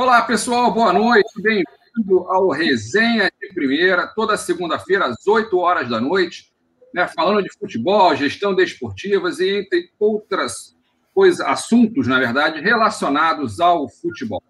[0.00, 6.00] Olá, pessoal, boa noite, bem-vindo ao Resenha de Primeira, toda segunda-feira, às 8 horas da
[6.00, 6.50] noite,
[6.94, 10.74] né, falando de futebol, gestão desportivas e entre outras
[11.12, 14.42] coisas, assuntos, na verdade, relacionados ao futebol.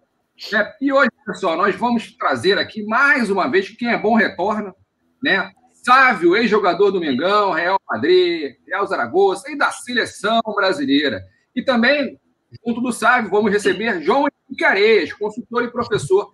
[0.55, 4.73] É, e hoje, pessoal, nós vamos trazer aqui mais uma vez, quem é bom retorna,
[5.21, 5.51] né?
[5.83, 11.21] Sávio, ex-jogador do Mengão, Real Madrid, Real Zaragoza e da seleção brasileira.
[11.53, 12.20] E também,
[12.65, 16.31] junto do Sávio, vamos receber João Henrique Areias, consultor e professor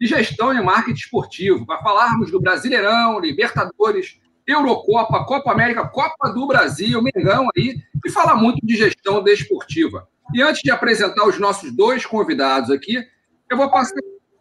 [0.00, 6.46] de gestão e marketing esportivo, para falarmos do Brasileirão, Libertadores, Eurocopa, Copa América, Copa do
[6.46, 10.08] Brasil, Mengão aí, e falar muito de gestão desportiva.
[10.34, 13.04] E antes de apresentar os nossos dois convidados aqui,
[13.50, 13.96] eu vou passar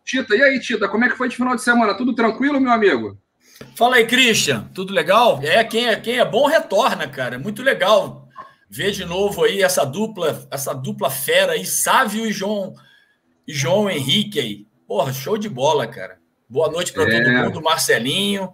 [0.06, 0.36] Tita.
[0.36, 1.94] E aí, Tita, como é que foi de final de semana?
[1.94, 3.18] Tudo tranquilo, meu amigo?
[3.76, 4.68] Fala aí, Christian.
[4.74, 5.40] Tudo legal?
[5.44, 7.36] É, quem é, quem é bom retorna, cara.
[7.36, 8.29] É muito legal
[8.70, 12.74] ver de novo aí essa dupla, essa dupla fera aí, Sávio e João
[13.48, 14.68] e João Henrique aí.
[14.88, 16.20] Porra, show de bola, cara.
[16.48, 17.22] Boa noite para é.
[17.22, 18.54] todo mundo, Marcelinho,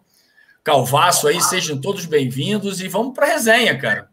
[0.64, 4.10] Calvaço aí, sejam todos bem-vindos e vamos para resenha, cara.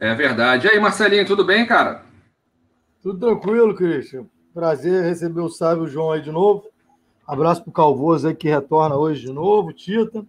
[0.00, 0.66] É verdade.
[0.66, 2.02] E aí, Marcelinho, tudo bem, cara?
[3.02, 4.26] Tudo tranquilo, Christian.
[4.52, 6.64] Prazer receber o Sávio João aí de novo.
[7.26, 10.26] Abraço pro Calvoso aí que retorna hoje de novo, Tita.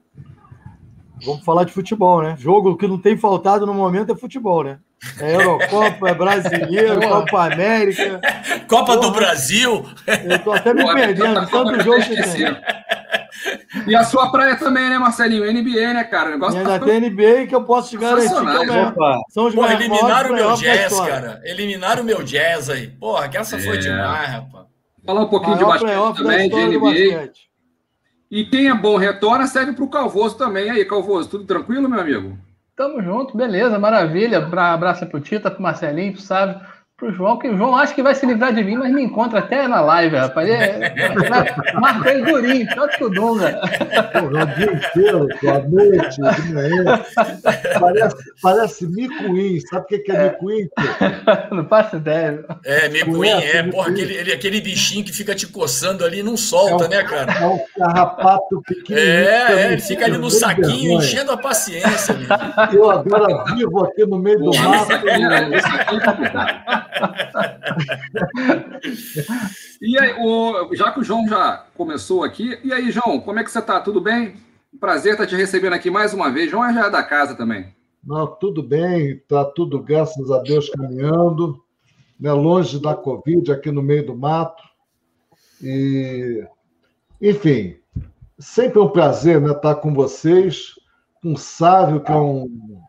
[1.25, 2.35] Vamos falar de futebol, né?
[2.37, 4.79] Jogo que não tem faltado no momento é futebol, né?
[5.19, 8.21] É Eurocopa, é Brasileiro, Copa América.
[8.67, 9.85] Copa Porra, do Brasil.
[10.23, 12.57] Eu tô até me perdendo, tanto jogo que tem.
[13.87, 15.51] E a sua praia também, né, Marcelinho?
[15.51, 16.29] NBA, né, cara?
[16.29, 16.85] O negócio e ainda tá...
[16.85, 18.93] tem NBA que eu posso te garantir que é
[19.29, 21.41] São os Porra, eliminaram o meu jazz, cara.
[21.43, 22.87] Eliminaram o meu jazz aí.
[22.87, 23.59] Porra, que essa é.
[23.59, 24.65] foi demais, rapaz.
[25.03, 27.31] Falar um pouquinho de basquete também, de NBA.
[28.31, 30.69] E é bom retorna serve para o Calvoso também.
[30.69, 32.37] Aí, Calvoso, tudo tranquilo, meu amigo?
[32.77, 34.47] Tamo junto, beleza, maravilha.
[34.47, 36.61] Pra, abraço pro Tita, pro Marcelinho, pro Sábio,
[37.01, 39.39] pro João, que o João acha que vai se livrar de mim, mas me encontra
[39.39, 40.47] até na live, rapaz.
[40.47, 43.59] É, é, marca ele durinho, tanto que o Dunga.
[44.13, 47.01] Porra, o dia inteiro, boa noite, de manhã.
[47.79, 50.69] Parece, parece micuim, sabe o que é micuim?
[51.51, 52.45] Não faço ideia.
[52.63, 56.83] É, micuim, é, porra, aquele, aquele bichinho que fica te coçando ali e não solta,
[56.83, 57.33] é um, né, cara?
[57.33, 59.09] É um carrapato pequenininho.
[59.09, 62.15] É, é ele fica ali no saquinho, enchendo a paciência.
[62.71, 64.91] Eu agora vivo aqui no meio do mato.
[69.81, 73.43] e aí, o, já que o João já começou aqui, e aí, João, como é
[73.43, 73.79] que você está?
[73.79, 74.35] Tudo bem?
[74.79, 76.49] Prazer estar te recebendo aqui mais uma vez.
[76.49, 77.73] João já é da casa também.
[78.03, 81.63] Não, tudo bem, está tudo, graças a Deus, caminhando,
[82.19, 84.63] né, longe da Covid, aqui no meio do mato.
[85.61, 86.43] E,
[87.21, 87.75] enfim,
[88.39, 90.73] sempre é um prazer né, estar com vocês,
[91.21, 92.81] com o Sávio, que é um,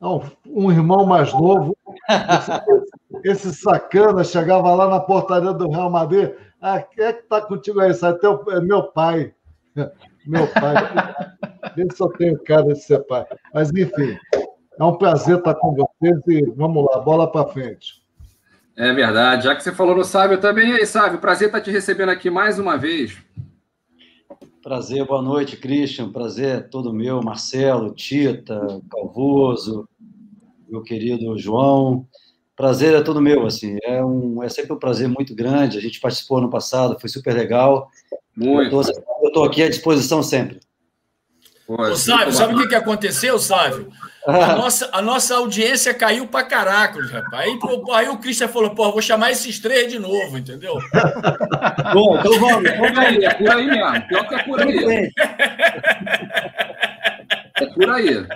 [0.00, 1.76] é um, um irmão mais novo.
[3.24, 6.30] Esse sacana chegava lá na portaria do Real Madrid.
[6.60, 7.90] Ah, quem é que está contigo aí?
[7.90, 9.34] Isso até é meu pai.
[10.26, 10.74] Meu pai.
[11.76, 13.26] Se eu tenho cara de ser pai.
[13.52, 14.16] Mas, enfim,
[14.78, 18.02] é um prazer estar com vocês e vamos lá, bola para frente.
[18.74, 19.44] É verdade.
[19.44, 22.30] Já que você falou no Sábio também, e aí, Sábio, prazer estar te recebendo aqui
[22.30, 23.18] mais uma vez.
[24.62, 26.10] Prazer, boa noite, Christian.
[26.10, 29.86] Prazer todo meu, Marcelo, Tita, Calvoso,
[30.66, 32.08] meu querido João.
[32.56, 35.76] Prazer é todo meu, assim, é, um, é sempre um prazer muito grande.
[35.76, 37.90] A gente participou no passado, foi super legal.
[38.36, 38.74] Muito.
[38.74, 40.60] Eu estou aqui à disposição sempre.
[41.66, 43.90] Ô, Sávio, sabe o que, que aconteceu, Sávio?
[44.26, 47.46] A nossa, a nossa audiência caiu pra caraca, rapaz.
[47.46, 47.58] Aí,
[47.92, 50.74] aí o Christian falou, pô, vou chamar esses três de novo, entendeu?
[51.92, 54.08] Bom, então vamos, vamos aí, é por aí mesmo.
[54.08, 55.10] Pior que é por aí.
[57.56, 58.26] É por aí.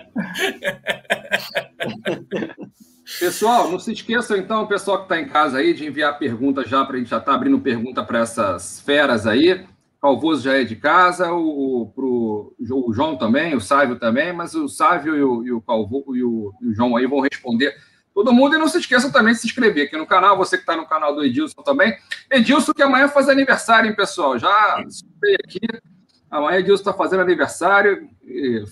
[3.18, 6.84] Pessoal, não se esqueçam, então, pessoal que está em casa aí, de enviar perguntas já,
[6.84, 9.66] para a gente já estar tá abrindo pergunta para essas feras aí.
[10.00, 14.68] Calvoso já é de casa, o, pro, o João também, o Sávio também, mas o
[14.68, 17.74] Sávio e o, e o Calvo e o, e o João aí vão responder
[18.14, 18.54] todo mundo.
[18.54, 20.86] E não se esqueçam também de se inscrever aqui no canal, você que está no
[20.86, 21.96] canal do Edilson também.
[22.30, 24.38] Edilson, que amanhã faz aniversário, hein, pessoal?
[24.38, 25.60] Já subi aqui.
[26.30, 28.08] Amanhã Edilson está fazendo aniversário.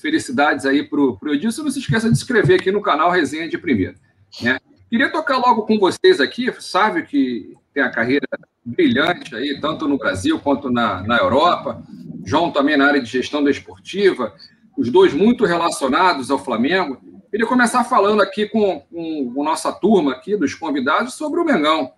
[0.00, 1.64] Felicidades aí para o Edilson.
[1.64, 3.96] Não se esqueça de se inscrever aqui no canal Resenha de Primeira.
[4.43, 4.58] Né?
[4.88, 8.26] Queria tocar logo com vocês aqui, Sávio, que tem a carreira
[8.64, 11.82] brilhante aí, tanto no Brasil quanto na, na Europa.
[12.25, 14.34] João também na área de gestão desportiva,
[14.76, 17.00] os dois muito relacionados ao Flamengo.
[17.31, 21.93] Queria começar falando aqui com, com a nossa turma aqui, dos convidados, sobre o Mengão.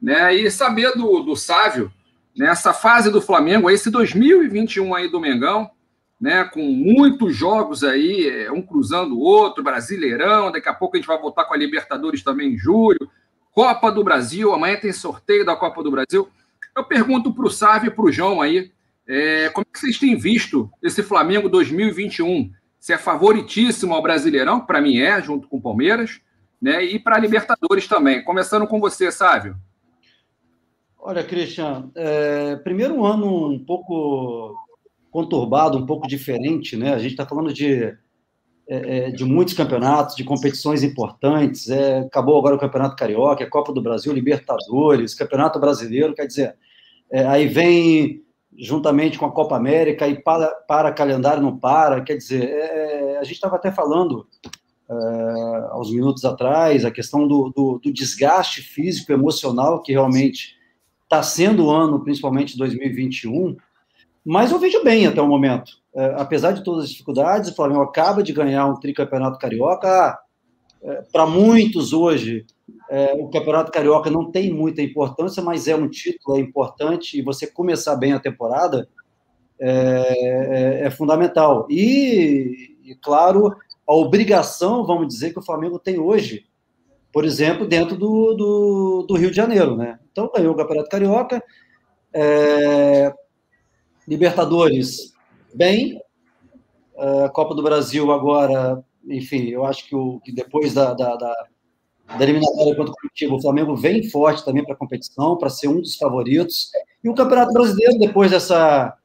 [0.00, 0.34] Né?
[0.34, 1.92] E saber do, do Sávio,
[2.36, 2.74] nessa né?
[2.74, 5.70] fase do Flamengo, esse 2021 aí do Mengão,
[6.20, 10.98] né, com muitos jogos aí, é, um cruzando o outro, Brasileirão, daqui a pouco a
[10.98, 13.10] gente vai voltar com a Libertadores também em julho,
[13.52, 16.28] Copa do Brasil, amanhã tem sorteio da Copa do Brasil.
[16.76, 18.70] Eu pergunto para o Sávio e para o João aí,
[19.08, 22.52] é, como é vocês têm visto esse Flamengo 2021?
[22.78, 26.20] Se é favoritíssimo ao Brasileirão, para mim é, junto com o Palmeiras,
[26.60, 26.84] né?
[26.84, 28.22] E para a Libertadores também.
[28.22, 29.56] Começando com você, Sávio.
[30.98, 34.56] Olha, Christian, é, primeiro ano um pouco
[35.10, 36.92] conturbado, um pouco diferente, né?
[36.92, 37.96] A gente está falando de, é,
[38.68, 41.68] é, de muitos campeonatos, de competições importantes.
[41.68, 46.56] É, acabou agora o Campeonato Carioca, a Copa do Brasil, Libertadores, Campeonato Brasileiro, quer dizer,
[47.10, 48.24] é, aí vem
[48.58, 53.24] juntamente com a Copa América e para, para calendário não para, quer dizer, é, a
[53.24, 54.26] gente estava até falando
[54.88, 60.56] uh, aos minutos atrás, a questão do, do, do desgaste físico, emocional, que realmente
[61.04, 63.56] está sendo o ano, principalmente 2021,
[64.26, 65.70] mas eu vejo bem até o momento.
[65.94, 70.18] Uh, apesar de todas as dificuldades, o Flamengo acaba de ganhar um tricampeonato carioca.
[70.82, 72.44] Uh, Para muitos hoje,
[73.18, 77.46] o Campeonato Carioca não tem muita importância, mas é um título, é importante, e você
[77.46, 78.88] começar bem a temporada
[79.58, 81.66] é, é, é fundamental.
[81.70, 83.54] E, e, claro,
[83.86, 86.46] a obrigação, vamos dizer, que o Flamengo tem hoje,
[87.12, 89.98] por exemplo, dentro do, do, do Rio de Janeiro, né?
[90.12, 91.42] Então, ganhou o Campeonato Carioca,
[92.12, 93.12] é,
[94.06, 95.12] Libertadores,
[95.54, 96.00] bem,
[96.96, 101.46] é, Copa do Brasil agora, enfim, eu acho que, o, que depois da, da, da,
[102.16, 105.68] da eliminatória contra o Curitiba, o Flamengo vem forte também para a competição, para ser
[105.68, 106.70] um dos favoritos,
[107.02, 108.96] e o Campeonato Brasileiro, depois dessa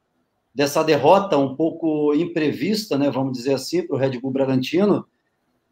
[0.53, 5.05] dessa derrota um pouco imprevista, né, vamos dizer assim, para o Red Bull Bragantino.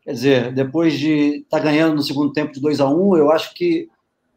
[0.03, 3.17] Quer dizer, depois de estar tá ganhando no segundo tempo de 2 a 1 um,
[3.17, 3.89] eu acho que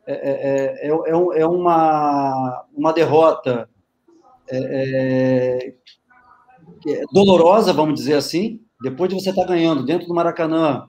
[0.07, 3.69] é, é, é, é uma, uma derrota
[4.53, 5.75] é,
[7.13, 8.61] dolorosa, vamos dizer assim.
[8.83, 10.89] Depois de você estar ganhando dentro do Maracanã,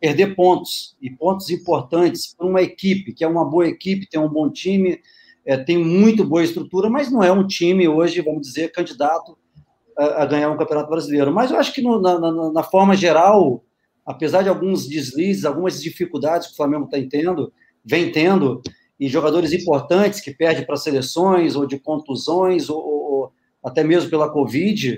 [0.00, 4.28] perder pontos, e pontos importantes para uma equipe, que é uma boa equipe, tem um
[4.28, 4.98] bom time,
[5.44, 9.36] é, tem muito boa estrutura, mas não é um time hoje, vamos dizer, candidato
[9.98, 11.32] a, a ganhar um campeonato brasileiro.
[11.32, 13.64] Mas eu acho que no, na, na, na, forma geral,
[14.06, 17.52] apesar de alguns deslizes, algumas dificuldades que o Flamengo está tendo,
[17.84, 18.62] vem tendo,
[19.02, 24.30] e jogadores importantes que perdem para seleções, ou de contusões, ou, ou até mesmo pela
[24.30, 24.96] Covid,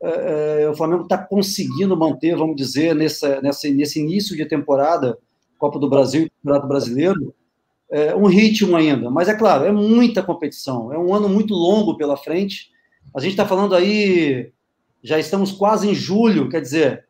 [0.00, 5.18] é, é o Flamengo está conseguindo manter, vamos dizer, nessa, nessa, nesse início de temporada,
[5.58, 7.34] Copa do Brasil e Campeonato Brasileiro,
[7.90, 9.10] é, um ritmo ainda.
[9.10, 12.70] Mas é claro, é muita competição, é um ano muito longo pela frente.
[13.12, 14.52] A gente está falando aí,
[15.02, 17.08] já estamos quase em julho, quer dizer,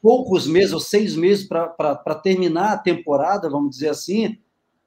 [0.00, 4.38] poucos meses ou seis meses para terminar a temporada, vamos dizer assim.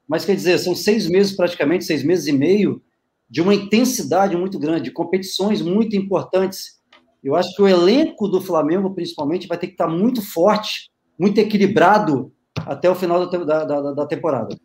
[0.08, 2.82] Mas quer dizer, são seis meses praticamente, seis meses e meio,
[3.28, 6.78] de uma intensidade muito grande, de competições muito importantes.
[7.22, 11.38] Eu acho que o elenco do Flamengo, principalmente, vai ter que estar muito forte, muito
[11.38, 12.32] equilibrado
[12.66, 14.56] até o final da, da, da temporada.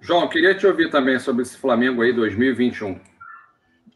[0.00, 2.98] João, queria te ouvir também sobre esse Flamengo aí 2021.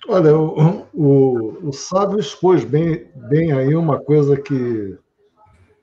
[0.08, 4.99] Olha, o, o, o Sávio expôs bem, bem aí uma coisa que,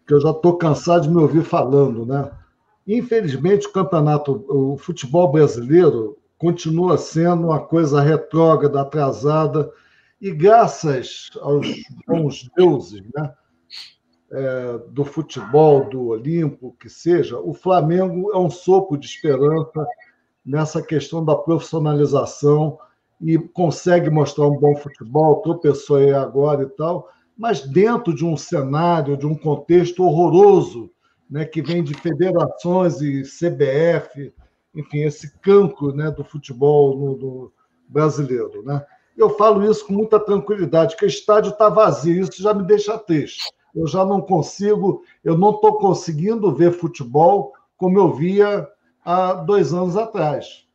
[0.08, 2.32] que eu já estou cansado de me ouvir falando, né?
[2.88, 9.70] Infelizmente, o campeonato, o futebol brasileiro continua sendo uma coisa retrógrada, atrasada,
[10.22, 11.68] e graças aos
[12.08, 13.34] bons deuses, né?
[14.30, 19.86] É, do futebol, do Olimpo, que seja, o Flamengo é um sopro de esperança
[20.46, 22.78] nessa questão da profissionalização
[23.22, 28.36] e consegue mostrar um bom futebol, tropeçou aí agora e tal, mas dentro de um
[28.36, 30.92] cenário, de um contexto horroroso,
[31.30, 34.34] né, que vem de federações e CBF,
[34.74, 37.52] enfim, esse cancro né, do futebol no,
[37.88, 38.64] brasileiro.
[38.64, 38.84] Né?
[39.16, 42.98] Eu falo isso com muita tranquilidade, que o estádio está vazio, isso já me deixa
[42.98, 43.44] triste.
[43.76, 48.68] Eu já não consigo, eu não estou conseguindo ver futebol como eu via
[49.04, 50.66] há dois anos atrás.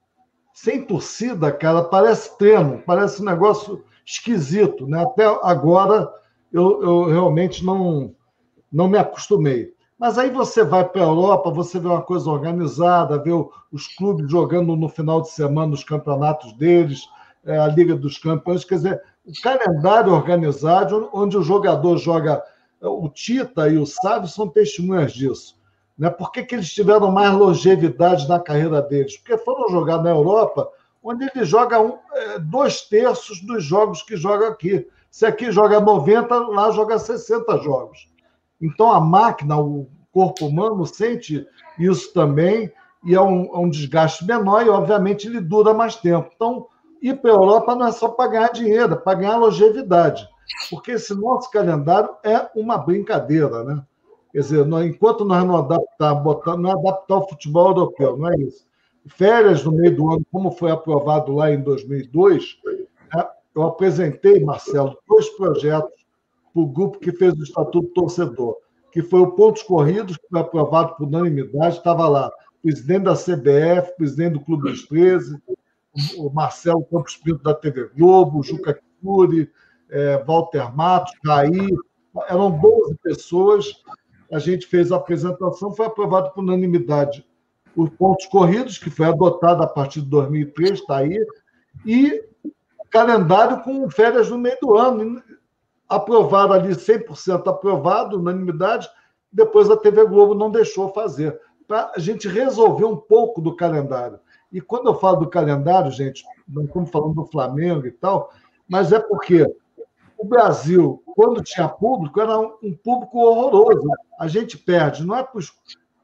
[0.52, 4.87] Sem torcida, cara, parece termo, parece um negócio esquisito.
[4.87, 5.02] Né?
[5.02, 6.12] Até agora
[6.52, 8.14] eu, eu realmente não,
[8.71, 9.75] não me acostumei.
[10.02, 13.30] Mas aí você vai para a Europa, você vê uma coisa organizada, vê
[13.71, 17.09] os clubes jogando no final de semana os campeonatos deles,
[17.47, 22.42] é, a Liga dos Campeões, quer dizer, o calendário organizado, onde o jogador joga.
[22.80, 25.56] O Tita e o Sávio são testemunhas disso.
[25.97, 26.11] Né?
[26.11, 29.16] Por que, que eles tiveram mais longevidade na carreira deles?
[29.18, 30.68] Porque foram jogar na Europa,
[31.00, 34.85] onde ele joga um, é, dois terços dos jogos que joga aqui.
[35.12, 38.12] Se aqui joga 90, lá joga 60 jogos.
[38.62, 41.47] Então a máquina, o corpo humano, sente
[41.78, 42.71] isso também,
[43.04, 46.31] e é um, é um desgaste menor, e obviamente ele dura mais tempo.
[46.35, 46.66] Então,
[47.02, 50.28] ir para a Europa não é só para ganhar dinheiro, é para ganhar longevidade.
[50.71, 53.83] Porque esse nosso calendário é uma brincadeira, né?
[54.33, 58.37] Quer dizer, nós, enquanto nós não adaptar, botar, não adaptar o futebol europeu, não é
[58.37, 58.64] isso.
[59.07, 62.59] férias no meio do ano, como foi aprovado lá em 2002,
[63.14, 66.01] né, eu apresentei, Marcelo, dois projetos
[66.52, 68.56] para o grupo que fez o Estatuto Torcedor,
[68.90, 72.30] que foi o Pontos Corridos, que foi aprovado por unanimidade, estava lá
[72.62, 75.37] presidente da CBF, presidente do Clube dos 13,
[76.16, 79.50] o Marcelo Campos Pinto da TV Globo, Juca Cury,
[79.90, 81.68] é, Walter Matos, Raí,
[82.28, 83.73] eram 12 pessoas.
[84.32, 87.26] A gente fez a apresentação, foi aprovado por unanimidade
[87.75, 91.18] os pontos corridos, que foi adotado a partir de 2003, está aí,
[91.87, 92.23] e
[92.90, 95.23] calendário com férias no meio do ano.
[95.92, 98.88] Aprovado ali, 100% aprovado, unanimidade,
[99.30, 104.18] depois a TV Globo não deixou fazer, para a gente resolver um pouco do calendário.
[104.50, 108.30] E quando eu falo do calendário, gente, não estamos falando do Flamengo e tal,
[108.66, 109.46] mas é porque
[110.16, 113.87] o Brasil, quando tinha público, era um público horroroso.
[114.18, 115.52] A gente perde, não é para os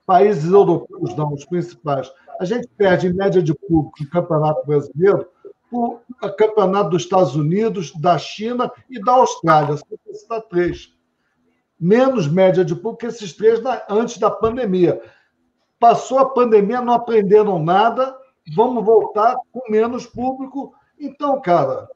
[0.04, 2.12] países europeus, não, os principais.
[2.38, 5.26] A gente perde em média de público no Campeonato Brasileiro
[5.70, 6.00] o
[6.36, 9.76] Campeonato dos Estados Unidos, da China e da Austrália.
[9.76, 10.94] Só citar três.
[11.78, 15.00] Menos média de público que esses três antes da pandemia.
[15.78, 18.16] Passou a pandemia, não aprenderam nada,
[18.56, 20.74] vamos voltar com menos público.
[20.98, 21.88] Então, cara,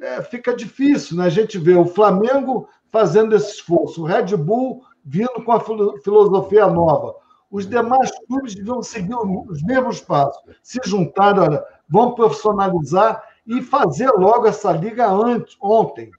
[0.00, 1.26] é, fica difícil, né?
[1.26, 6.66] A gente vê o Flamengo fazendo esse esforço, o Red Bull vindo com a filosofia
[6.66, 7.14] nova.
[7.50, 14.10] Os demais clubes deviam seguir os mesmos passos, se juntar, olha, vão profissionalizar e fazer
[14.10, 16.10] logo essa liga antes, ontem.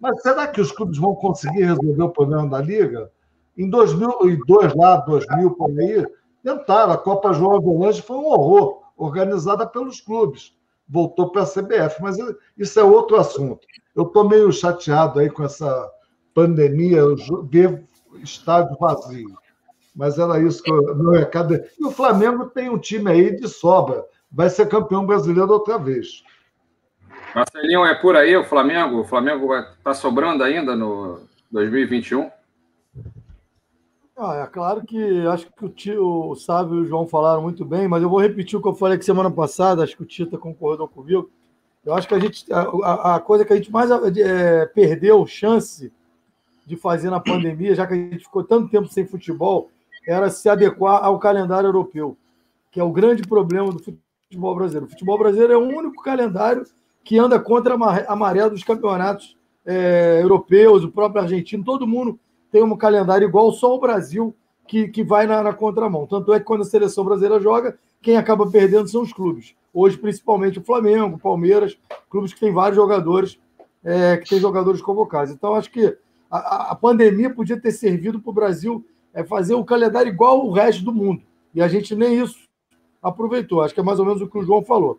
[0.00, 3.10] Mas será que os clubes vão conseguir resolver o problema da liga?
[3.56, 6.06] Em 2002, lá, 2000, por aí,
[6.42, 6.92] tentaram.
[6.92, 10.56] A Copa João Avelange foi um horror, organizada pelos clubes
[10.88, 12.16] voltou para a CBF, mas
[12.56, 13.66] isso é outro assunto.
[13.94, 15.90] Eu estou meio chateado aí com essa
[16.34, 17.02] pandemia,
[17.50, 17.84] ver
[18.22, 19.36] estádio vazio.
[19.94, 21.54] Mas era isso que eu, meu recado.
[21.54, 26.22] E o Flamengo tem um time aí de sobra, vai ser campeão brasileiro outra vez.
[27.34, 29.00] Marcelinho, é por aí o Flamengo?
[29.00, 31.20] O Flamengo está sobrando ainda no
[31.50, 32.30] 2021?
[34.16, 37.64] Ah, é claro que acho que o, tio, o Sábio e o João falaram muito
[37.64, 40.06] bem, mas eu vou repetir o que eu falei que semana passada, acho que o
[40.06, 41.30] Tita concordou comigo.
[41.84, 45.92] Eu acho que a gente a, a coisa que a gente mais é, perdeu chance
[46.66, 49.70] de fazer na pandemia, já que a gente ficou tanto tempo sem futebol,
[50.06, 52.16] era se adequar ao calendário europeu,
[52.72, 54.86] que é o grande problema do futebol brasileiro.
[54.86, 56.64] O futebol brasileiro é o único calendário
[57.02, 62.18] que anda contra a maré dos campeonatos é, europeus, o próprio argentino, todo mundo
[62.50, 64.34] tem um calendário igual, só o Brasil
[64.66, 66.06] que, que vai na, na contramão.
[66.06, 69.54] Tanto é que quando a seleção brasileira joga, quem acaba perdendo são os clubes.
[69.72, 71.78] Hoje, principalmente o Flamengo, o Palmeiras,
[72.10, 73.38] clubes que têm vários jogadores,
[73.84, 75.32] é, que têm jogadores convocados.
[75.32, 75.96] Então, acho que
[76.30, 80.52] a, a pandemia podia ter servido para o Brasil é, fazer o calendário igual o
[80.52, 81.22] resto do mundo.
[81.54, 82.47] E a gente nem isso
[83.02, 83.60] aproveitou.
[83.60, 84.98] Acho que é mais ou menos o que o João falou.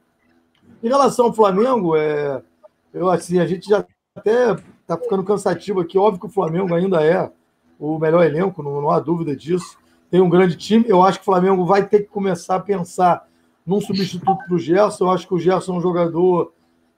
[0.83, 2.41] Em relação ao Flamengo, é,
[2.93, 5.97] eu, assim, a gente já até está ficando cansativo aqui.
[5.97, 7.31] Óbvio que o Flamengo ainda é
[7.79, 9.77] o melhor elenco, não, não há dúvida disso.
[10.09, 10.85] Tem um grande time.
[10.87, 13.27] Eu acho que o Flamengo vai ter que começar a pensar
[13.65, 15.05] num substituto para o Gerson.
[15.05, 16.51] Eu acho que o Gerson é um jogador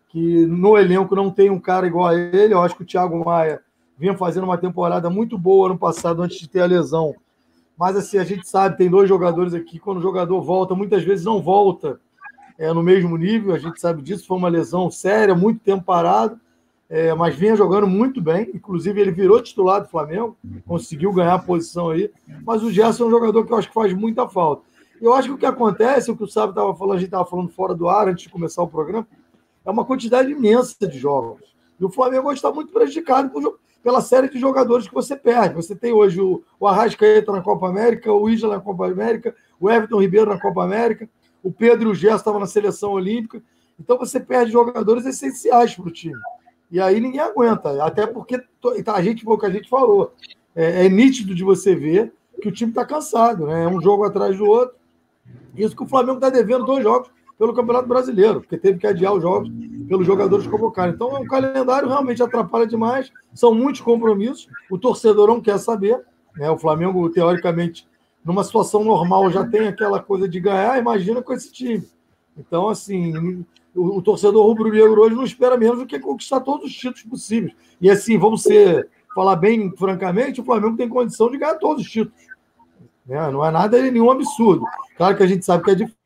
[0.07, 2.53] que no elenco não tem um cara igual a ele.
[2.53, 3.61] Eu acho que o Thiago Maia
[3.97, 7.13] vinha fazendo uma temporada muito boa ano passado, antes de ter a lesão.
[7.81, 11.25] Mas assim, a gente sabe, tem dois jogadores aqui, quando o jogador volta, muitas vezes
[11.25, 11.99] não volta
[12.57, 16.39] é, no mesmo nível, a gente sabe disso, foi uma lesão séria, muito tempo parado
[16.91, 18.51] é, mas vinha jogando muito bem.
[18.53, 22.11] Inclusive, ele virou titular do Flamengo, conseguiu ganhar a posição aí.
[22.45, 24.63] Mas o Gerson é um jogador que eu acho que faz muita falta.
[25.01, 27.25] Eu acho que o que acontece, o que o Sábio estava falando, a gente estava
[27.25, 29.07] falando fora do ar antes de começar o programa,
[29.65, 31.55] é uma quantidade imensa de jogos.
[31.79, 35.55] E o Flamengo está muito prejudicado por, pela série de jogadores que você perde.
[35.55, 39.69] Você tem hoje o, o Arrascaeta na Copa América, o Isla na Copa América, o
[39.69, 41.09] Everton Ribeiro na Copa América,
[41.43, 43.41] o Pedro e o Gerson estavam na seleção olímpica.
[43.79, 46.19] Então você perde jogadores essenciais para o time.
[46.69, 47.83] E aí ninguém aguenta.
[47.83, 48.41] Até porque
[48.87, 50.13] a gente, o que a gente falou,
[50.55, 53.63] é, é nítido de você ver que o time está cansado, né?
[53.63, 54.75] É um jogo atrás do outro.
[55.55, 57.09] Isso que o Flamengo está devendo dois jogos
[57.41, 59.49] pelo Campeonato Brasileiro, porque teve que adiar os jogos
[59.87, 60.93] pelos jogadores convocados.
[60.93, 65.99] Então, o calendário realmente atrapalha demais, são muitos compromissos, o torcedor não quer saber.
[66.35, 66.51] Né?
[66.51, 67.87] O Flamengo, teoricamente,
[68.23, 71.83] numa situação normal, já tem aquela coisa de ganhar, imagina com esse time.
[72.37, 73.43] Então, assim,
[73.75, 77.55] o, o torcedor rubro-negro hoje não espera menos do que conquistar todos os títulos possíveis.
[77.81, 81.89] E assim, vamos ser, falar bem francamente, o Flamengo tem condição de ganhar todos os
[81.89, 82.21] títulos.
[83.03, 83.31] Né?
[83.31, 84.63] Não é nada nenhum absurdo.
[84.95, 85.97] Claro que a gente sabe que é difícil,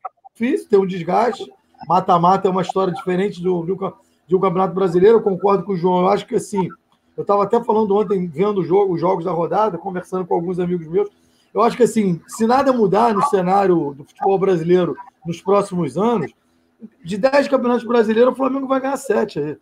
[0.68, 1.50] tem um desgaste.
[1.88, 5.18] Mata-mata é uma história diferente do, do, campeonato brasileiro.
[5.18, 6.00] Eu concordo com o João.
[6.00, 6.68] Eu acho que assim,
[7.16, 10.86] eu estava até falando ontem, vendo jogo, os jogos da rodada, conversando com alguns amigos
[10.86, 11.08] meus.
[11.52, 16.32] Eu acho que assim, se nada mudar no cenário do futebol brasileiro nos próximos anos,
[17.02, 19.56] de 10 campeonatos brasileiros, o Flamengo vai ganhar 7 aí.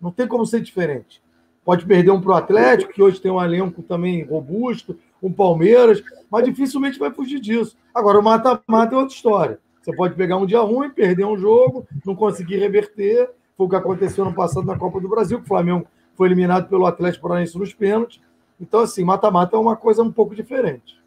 [0.00, 1.22] Não tem como ser diferente.
[1.64, 6.02] Pode perder um para o Atlético, que hoje tem um elenco também robusto, um Palmeiras,
[6.30, 7.76] mas dificilmente vai fugir disso.
[7.94, 9.58] Agora, o mata-mata é outra história.
[9.84, 13.30] Você pode pegar um dia ruim, perder um jogo, não conseguir reverter.
[13.54, 15.86] Foi o que aconteceu no passado na Copa do Brasil, que o Flamengo
[16.16, 18.18] foi eliminado pelo Atlético Paranaense nos pênaltis.
[18.58, 20.98] Então, assim, mata-mata é uma coisa um pouco diferente.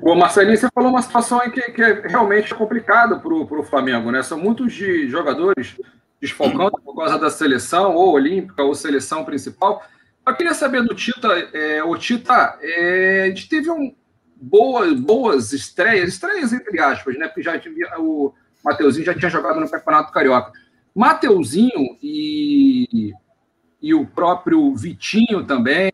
[0.00, 4.22] O Marcelinho, você falou uma situação que, que é realmente complicada para o Flamengo, né?
[4.22, 5.76] São muitos de jogadores
[6.20, 9.82] desfalcando por causa da seleção, ou olímpica, ou seleção principal.
[10.24, 13.92] Eu queria saber do Tita, é, o Tita, é, a gente teve um,
[14.40, 17.28] boas, boas estreias, estreias entre aspas, né?
[17.28, 18.32] Porque já tinha, o
[18.64, 20.52] Mateuzinho já tinha jogado no Campeonato Carioca.
[20.94, 23.12] Mateuzinho e,
[23.80, 25.90] e o próprio Vitinho também,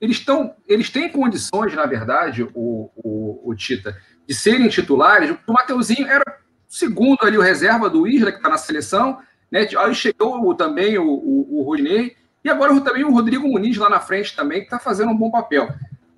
[0.00, 5.34] eles estão, eles têm condições, na verdade, o, o, o Tita, de serem titulares.
[5.46, 9.18] O Mateuzinho era segundo ali o reserva do Isla, que está na seleção,
[9.50, 9.66] né?
[9.78, 14.00] Aí chegou também o, o, o Rodinei, e agora também o Rodrigo Muniz lá na
[14.00, 15.68] frente também, que está fazendo um bom papel.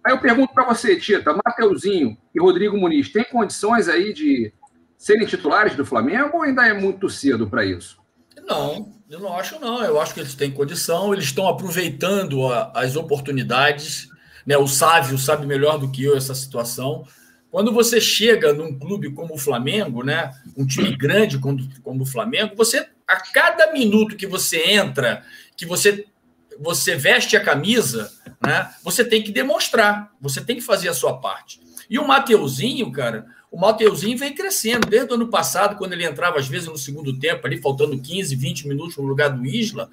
[0.05, 4.53] Aí eu pergunto para você, Tita, Mateuzinho e Rodrigo Muniz, tem condições aí de
[4.97, 7.99] serem titulares do Flamengo ou ainda é muito cedo para isso?
[8.47, 9.83] Não, eu não acho não.
[9.85, 14.09] Eu acho que eles têm condição, eles estão aproveitando a, as oportunidades.
[14.47, 14.57] Né?
[14.57, 17.07] O Sávio sabe melhor do que eu essa situação.
[17.51, 22.07] Quando você chega num clube como o Flamengo, né, um time grande como, como o
[22.07, 25.25] Flamengo, você a cada minuto que você entra,
[25.57, 26.07] que você
[26.61, 28.13] você veste a camisa,
[28.45, 31.61] né, você tem que demonstrar, você tem que fazer a sua parte.
[31.89, 36.39] E o Mateuzinho, cara, o Mateuzinho vem crescendo desde o ano passado, quando ele entrava
[36.39, 39.91] às vezes no segundo tempo, ali faltando 15, 20 minutos no lugar do Isla,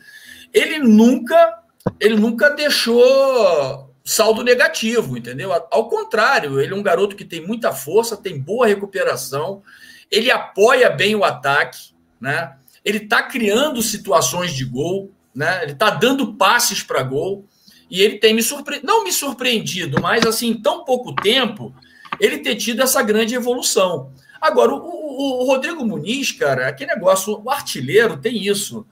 [0.54, 1.64] ele nunca
[2.00, 5.52] ele nunca deixou saldo negativo, entendeu?
[5.54, 9.64] Ao contrário, ele é um garoto que tem muita força, tem boa recuperação,
[10.12, 12.56] ele apoia bem o ataque, né?
[12.84, 15.62] Ele está criando situações de gol, né?
[15.62, 17.48] Ele está dando passes para gol
[17.92, 21.76] e ele tem me surpreendido, não me surpreendido, mas assim, em tão pouco tempo,
[22.20, 24.12] ele ter tido essa grande evolução.
[24.42, 28.84] Agora, o, o, o Rodrigo Muniz, cara, aquele negócio, o artilheiro tem isso.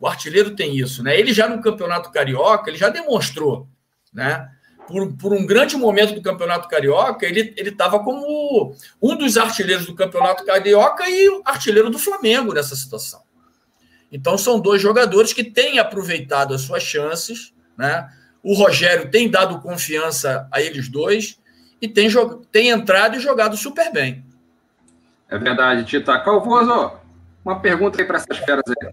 [0.00, 1.16] O artilheiro tem isso, né?
[1.16, 3.68] Ele já no Campeonato Carioca, ele já demonstrou,
[4.12, 4.48] né?
[4.88, 9.94] por, por um grande momento do Campeonato Carioca, ele estava como um dos artilheiros do
[9.94, 13.22] Campeonato Carioca e artilheiro do Flamengo nessa situação.
[14.12, 18.08] Então, são dois jogadores que têm aproveitado as suas chances, né?
[18.42, 21.40] O Rogério tem dado confiança a eles dois
[21.80, 22.08] e tem,
[22.50, 24.24] tem entrado e jogado super bem.
[25.30, 26.18] É verdade, Tita.
[26.18, 26.92] Calvoso,
[27.42, 28.92] uma pergunta aí para essas feras aí.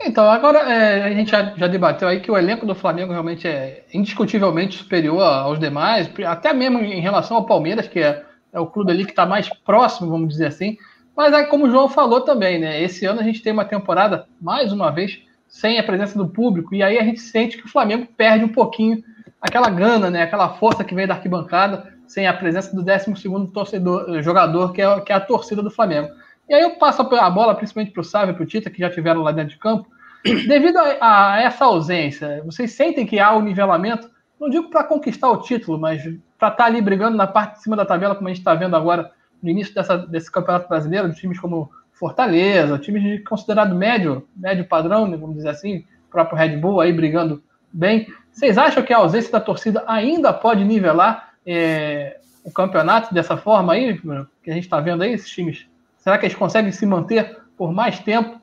[0.00, 3.46] Então, agora é, a gente já, já, debateu aí que o elenco do Flamengo realmente
[3.46, 8.66] é indiscutivelmente superior aos demais, até mesmo em relação ao Palmeiras, que é, é o
[8.66, 10.78] clube ali que está mais próximo, vamos dizer assim.
[11.16, 12.82] Mas aí, como o João falou também, né?
[12.82, 16.74] Esse ano a gente tem uma temporada, mais uma vez, sem a presença do público,
[16.74, 19.02] e aí a gente sente que o Flamengo perde um pouquinho
[19.40, 20.22] aquela gana, né?
[20.22, 25.00] Aquela força que vem da arquibancada, sem a presença do 12 torcedor, jogador, que é,
[25.00, 26.08] que é a torcida do Flamengo.
[26.48, 28.78] E aí eu passo a bola principalmente para o Sávio e para o Tita, que
[28.78, 29.88] já tiveram lá dentro de campo.
[30.24, 35.30] Devido a, a, essa ausência, vocês sentem que há um nivelamento, não digo para conquistar
[35.30, 36.02] o título, mas
[36.38, 38.54] para estar tá ali brigando na parte de cima da tabela, como a gente está
[38.54, 39.10] vendo agora
[39.42, 44.66] no início dessa, desse campeonato brasileiro, de times como Fortaleza, times de considerado médio, médio
[44.66, 48.06] padrão, né, vamos dizer assim, próprio Red Bull aí brigando bem.
[48.30, 53.72] Vocês acham que a ausência da torcida ainda pode nivelar é, o campeonato dessa forma
[53.72, 53.98] aí,
[54.42, 55.66] que a gente está vendo aí, esses times
[56.06, 58.40] Será que eles conseguem se manter por mais tempo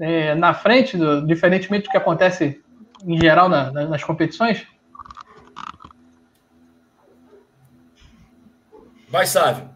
[0.00, 2.60] é, na frente, do, diferentemente do que acontece
[3.06, 4.66] em geral na, na, nas competições?
[9.08, 9.70] Vai, Sávio.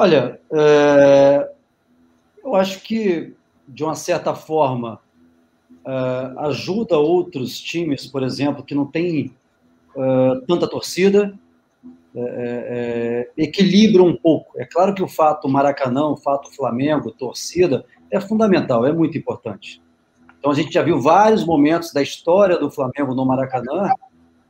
[0.00, 1.50] Olha, é,
[2.44, 3.34] eu acho que,
[3.66, 5.00] de uma certa forma,
[5.84, 9.34] é, ajuda outros times, por exemplo, que não têm
[9.96, 11.36] é, tanta torcida,
[12.14, 14.52] é, é, é, equilibra um pouco.
[14.56, 19.82] É claro que o fato Maracanã, o fato Flamengo, torcida, é fundamental, é muito importante.
[20.38, 23.90] Então a gente já viu vários momentos da história do Flamengo no Maracanã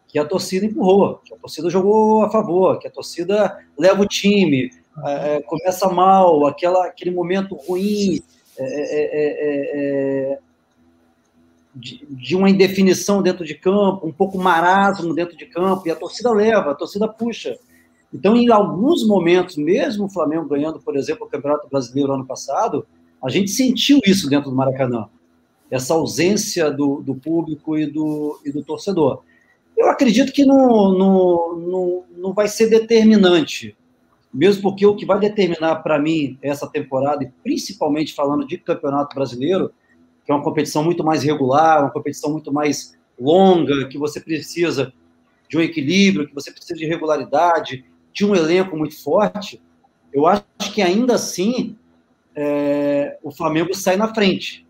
[0.06, 4.06] que a torcida empurrou, que a torcida jogou a favor, que a torcida leva o
[4.06, 4.70] time,
[5.04, 8.20] é, é começa mal, aquela, aquele momento ruim,
[8.58, 10.38] é,
[11.74, 15.96] de, de, uma indefinição dentro de campo, um pouco marasmo dentro de campo, e a
[15.96, 17.56] torcida leva, a torcida puxa.
[18.12, 22.86] Então, em alguns momentos, mesmo o Flamengo ganhando, por exemplo, o Campeonato Brasileiro ano passado,
[23.22, 25.06] a gente sentiu isso dentro do Maracanã,
[25.70, 29.22] essa ausência do, do público e do, e do torcedor.
[29.76, 33.76] Eu acredito que não, não, não, não vai ser determinante
[34.32, 39.14] mesmo porque o que vai determinar para mim essa temporada, e principalmente falando de campeonato
[39.14, 39.72] brasileiro,
[40.24, 44.92] que é uma competição muito mais regular, uma competição muito mais longa, que você precisa
[45.48, 49.60] de um equilíbrio, que você precisa de regularidade, de um elenco muito forte,
[50.12, 51.76] eu acho que ainda assim
[52.34, 54.66] é, o Flamengo sai na frente,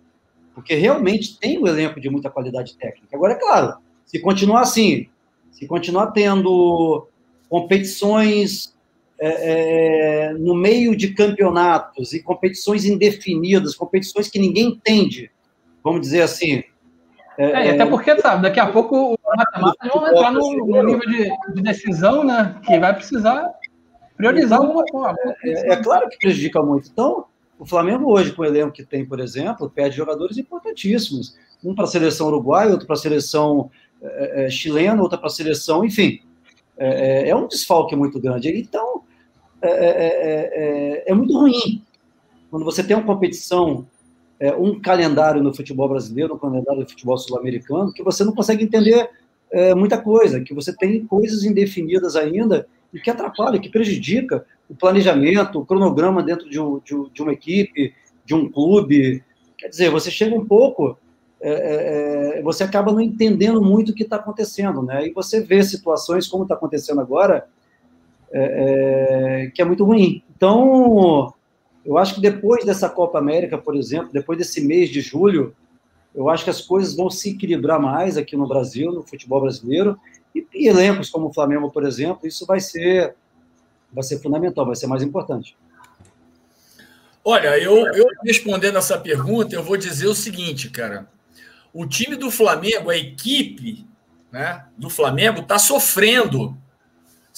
[0.55, 3.17] porque realmente tem um elenco de muita qualidade técnica.
[3.17, 5.09] Agora, é claro, se continuar assim,
[5.51, 7.07] se continuar tendo
[7.49, 8.77] competições
[9.21, 15.31] é, é, no meio de campeonatos e competições indefinidas, competições que ninguém entende,
[15.83, 16.63] vamos dizer assim.
[17.37, 21.09] É, é até porque, sabe, daqui a pouco o matemático vai entrar no, no nível
[21.09, 22.57] de, de, decisão, né?
[22.65, 23.49] Que vai precisar
[24.17, 25.17] priorizar alguma coisa.
[25.45, 26.91] É, é, claro que prejudica muito.
[26.91, 27.27] Então,
[27.59, 31.37] o Flamengo hoje, com o elenco que tem, por exemplo, perde jogadores importantíssimos.
[31.63, 33.71] Um para a seleção uruguaia, outro para a seleção
[34.03, 36.21] é, é, chilena, outro para a seleção, enfim.
[36.77, 38.49] É, é, um desfalque muito grande.
[38.49, 38.98] Então,
[39.63, 41.83] é, é, muito ruim
[42.51, 43.87] quando você tem uma competição
[44.41, 48.65] é, um calendário no futebol brasileiro, um calendário do futebol sul-americano, que você não consegue
[48.65, 49.11] entender
[49.51, 54.75] é, muita coisa, que você tem coisas indefinidas ainda e que atrapalha, que prejudica o
[54.75, 57.93] planejamento, o cronograma dentro de, um, de, de uma equipe,
[58.25, 59.23] de um clube.
[59.57, 60.97] Quer dizer, você chega um pouco,
[61.41, 65.07] é, é, é você acaba não entendendo muito o que está acontecendo, né?
[65.09, 67.47] E você vê situações como está acontecendo agora,
[68.33, 70.23] é, é, que é muito ruim.
[70.37, 71.33] Então,
[71.85, 75.55] eu acho que depois dessa Copa América, por exemplo, depois desse mês de julho,
[76.15, 79.99] eu acho que as coisas vão se equilibrar mais aqui no Brasil, no futebol brasileiro,
[80.35, 83.15] e, e elencos como o Flamengo, por exemplo, isso vai ser,
[83.93, 85.57] vai ser fundamental, vai ser mais importante.
[87.25, 91.09] Olha, eu, eu respondendo essa pergunta, eu vou dizer o seguinte, cara.
[91.75, 93.87] O time do Flamengo, a equipe
[94.33, 96.57] né, do Flamengo, está sofrendo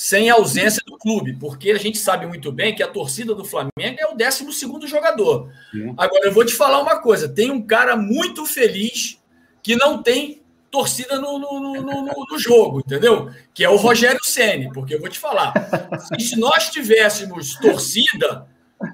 [0.01, 3.99] sem ausência do clube, porque a gente sabe muito bem que a torcida do Flamengo
[3.99, 5.53] é o 12 jogador.
[5.71, 5.93] Sim.
[5.95, 9.21] Agora, eu vou te falar uma coisa: tem um cara muito feliz
[9.63, 13.31] que não tem torcida no, no, no, no jogo, entendeu?
[13.53, 15.53] Que é o Rogério Ceni, porque eu vou te falar:
[16.19, 18.47] se nós tivéssemos torcida,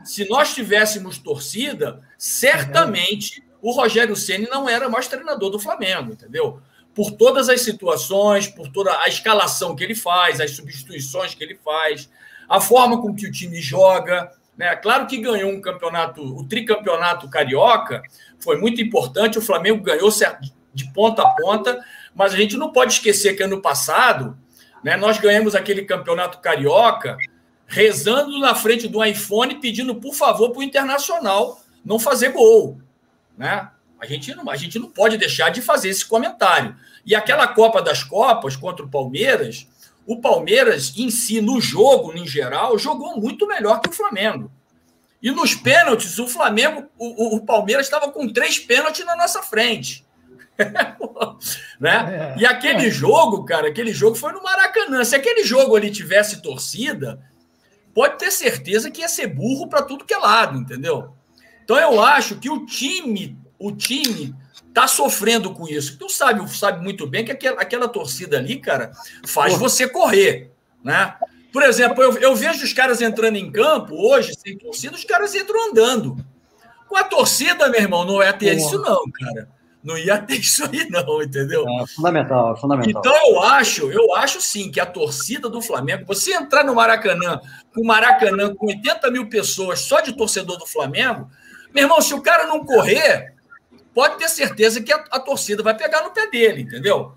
[0.02, 6.60] se nós tivéssemos torcida, certamente o Rogério Ceni não era mais treinador do Flamengo, entendeu?
[6.96, 11.54] Por todas as situações, por toda a escalação que ele faz, as substituições que ele
[11.62, 12.08] faz,
[12.48, 14.32] a forma com que o time joga.
[14.56, 14.74] Né?
[14.76, 18.02] Claro que ganhou um campeonato, o tricampeonato carioca
[18.38, 20.10] foi muito importante, o Flamengo ganhou
[20.72, 21.78] de ponta a ponta,
[22.14, 24.34] mas a gente não pode esquecer que ano passado
[24.82, 27.18] né, nós ganhamos aquele campeonato carioca
[27.66, 32.80] rezando na frente do iPhone, pedindo por favor para o Internacional não fazer gol.
[33.36, 33.68] Né?
[34.00, 36.76] A gente, não, a gente não pode deixar de fazer esse comentário.
[37.04, 39.66] E aquela Copa das Copas contra o Palmeiras,
[40.06, 44.50] o Palmeiras em si, no jogo, em geral, jogou muito melhor que o Flamengo.
[45.22, 50.04] E nos pênaltis, o Flamengo, o, o Palmeiras estava com três pênaltis na nossa frente.
[51.80, 52.34] né?
[52.36, 52.90] É, e aquele é.
[52.90, 55.04] jogo, cara, aquele jogo foi no Maracanã.
[55.04, 57.20] Se aquele jogo ali tivesse torcida,
[57.94, 61.14] pode ter certeza que ia ser burro para tudo que é lado, entendeu?
[61.64, 64.34] Então eu acho que o time, o time
[64.72, 65.98] tá sofrendo com isso.
[65.98, 68.92] Tu sabe, sabe muito bem que aquela, aquela torcida ali, cara,
[69.26, 70.50] faz você correr,
[70.84, 71.14] né?
[71.52, 75.34] Por exemplo, eu, eu vejo os caras entrando em campo hoje, sem torcida, os caras
[75.34, 76.16] entram andando.
[76.86, 79.48] Com a torcida, meu irmão, não ia ter isso, não, cara.
[79.82, 81.64] Não ia ter isso aí, não, entendeu?
[81.66, 83.00] É fundamental, é fundamental.
[83.00, 87.40] Então eu acho, eu acho sim que a torcida do Flamengo, você entrar no Maracanã,
[87.74, 91.30] com o Maracanã com 80 mil pessoas só de torcedor do Flamengo,
[91.74, 93.35] meu irmão, se o cara não correr,
[93.96, 97.14] pode ter certeza que a, a torcida vai pegar no pé dele, entendeu?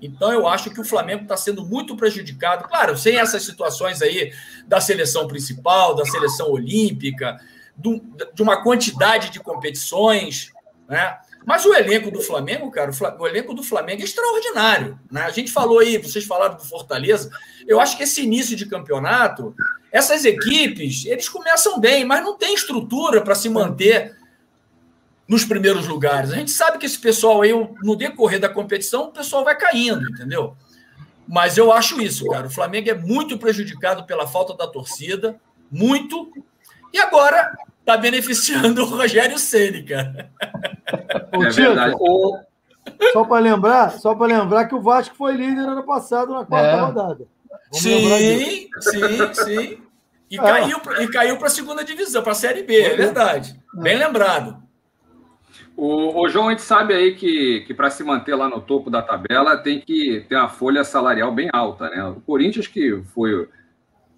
[0.00, 4.32] Então eu acho que o Flamengo está sendo muito prejudicado, claro, sem essas situações aí
[4.68, 7.36] da seleção principal, da seleção olímpica,
[7.76, 8.00] do,
[8.32, 10.52] de uma quantidade de competições,
[10.88, 11.18] né?
[11.44, 14.98] Mas o elenco do Flamengo, cara, o, elenco do Flamengo é extraordinário.
[15.10, 15.22] Né?
[15.22, 17.30] A gente falou aí, vocês falaram do Fortaleza.
[17.68, 19.54] Eu acho que esse início de campeonato,
[19.92, 24.16] essas equipes, eles começam bem, mas não tem estrutura para se manter
[25.28, 26.32] nos primeiros lugares.
[26.32, 30.08] A gente sabe que esse pessoal aí, no decorrer da competição, o pessoal vai caindo,
[30.08, 30.56] entendeu?
[31.26, 32.46] Mas eu acho isso, cara.
[32.46, 35.36] O Flamengo é muito prejudicado pela falta da torcida,
[35.70, 36.30] muito.
[36.92, 40.30] E agora está beneficiando o Rogério Ceni, cara.
[41.36, 42.38] Ô, é Tito, o...
[43.12, 46.68] só para lembrar, só para lembrar que o Vasco foi líder ano passado na quarta
[46.68, 46.80] é.
[46.80, 47.26] rodada.
[47.72, 49.78] Vamos sim, sim, sim.
[50.30, 50.42] E é.
[50.42, 53.60] caiu, e caiu para a segunda divisão, para a Série B, é verdade.
[53.74, 54.65] Bem lembrado.
[55.76, 58.88] O, o, João, a gente sabe aí que, que para se manter lá no topo
[58.88, 62.02] da tabela tem que ter uma folha salarial bem alta, né?
[62.02, 63.34] O Corinthians, que foi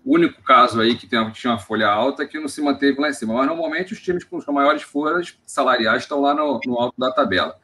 [0.04, 3.08] O único caso aí que tem, tinha uma folha alta que não se manteve lá
[3.08, 3.34] em cima.
[3.34, 7.10] Mas normalmente os times com as maiores folhas salariais estão lá no, no alto da
[7.10, 7.56] tabela.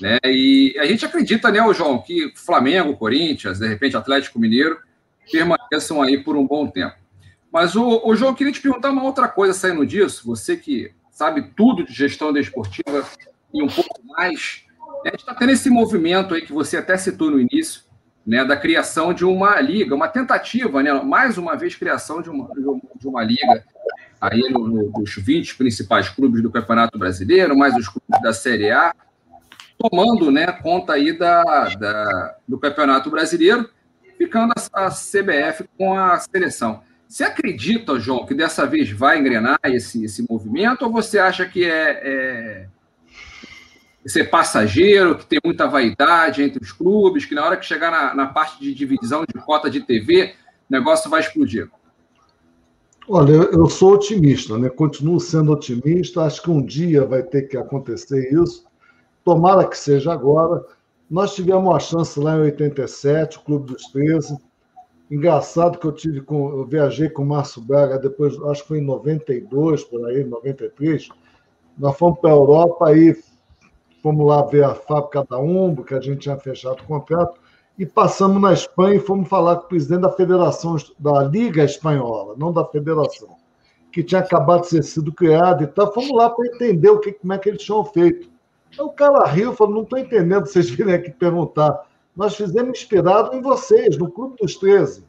[0.00, 0.18] Né?
[0.24, 4.78] E a gente acredita, né, João, que Flamengo, Corinthians, de repente Atlético Mineiro,
[5.30, 6.96] permaneçam aí por um bom tempo.
[7.52, 10.26] Mas, o, o João, queria te perguntar uma outra coisa saindo disso.
[10.26, 13.04] Você que sabe tudo de gestão desportiva
[13.52, 14.62] e um pouco mais.
[15.04, 15.06] Né?
[15.06, 17.82] A gente está tendo esse movimento aí que você até citou no início,
[18.24, 22.48] né, da criação de uma liga, uma tentativa, né, mais uma vez, criação de uma,
[22.94, 23.64] de uma liga
[24.20, 28.70] aí no, no, nos 20 principais clubes do Campeonato Brasileiro, mais os clubes da Série
[28.70, 28.94] A,
[29.76, 31.42] tomando né, conta aí da,
[31.80, 33.68] da, do Campeonato Brasileiro,
[34.16, 36.86] ficando a, a CBF com a seleção.
[37.08, 41.64] Você acredita, João, que dessa vez vai engrenar esse, esse movimento, ou você acha que
[41.64, 42.68] é, é
[44.06, 48.14] ser passageiro, que tem muita vaidade entre os clubes, que na hora que chegar na,
[48.14, 50.34] na parte de divisão de cota de TV,
[50.68, 51.70] o negócio vai explodir?
[53.08, 54.68] Olha, eu sou otimista, né?
[54.68, 56.24] Continuo sendo otimista.
[56.24, 58.66] Acho que um dia vai ter que acontecer isso.
[59.24, 60.62] Tomara que seja agora.
[61.10, 64.36] Nós tivemos a chance lá em 87, o Clube dos 13.
[65.10, 68.78] Engraçado que eu tive com, eu viajei com o Márcio Braga depois, acho que foi
[68.78, 71.08] em 92, por aí, 93.
[71.78, 73.16] Nós fomos para a Europa e
[74.02, 77.40] fomos lá ver a fábrica da Umbo, que a gente tinha fechado o contrato,
[77.78, 82.34] e passamos na Espanha e fomos falar com o presidente da Federação da Liga Espanhola,
[82.36, 83.36] não da Federação,
[83.90, 85.92] que tinha acabado de ser sido criado e tal.
[85.94, 88.28] Fomos lá para entender o que, como é que eles tinham feito.
[88.70, 91.87] Então, o cara riu, falou: não estou entendendo vocês virem aqui perguntar.
[92.18, 95.04] Nós fizemos inspirado em vocês, no Clube dos 13.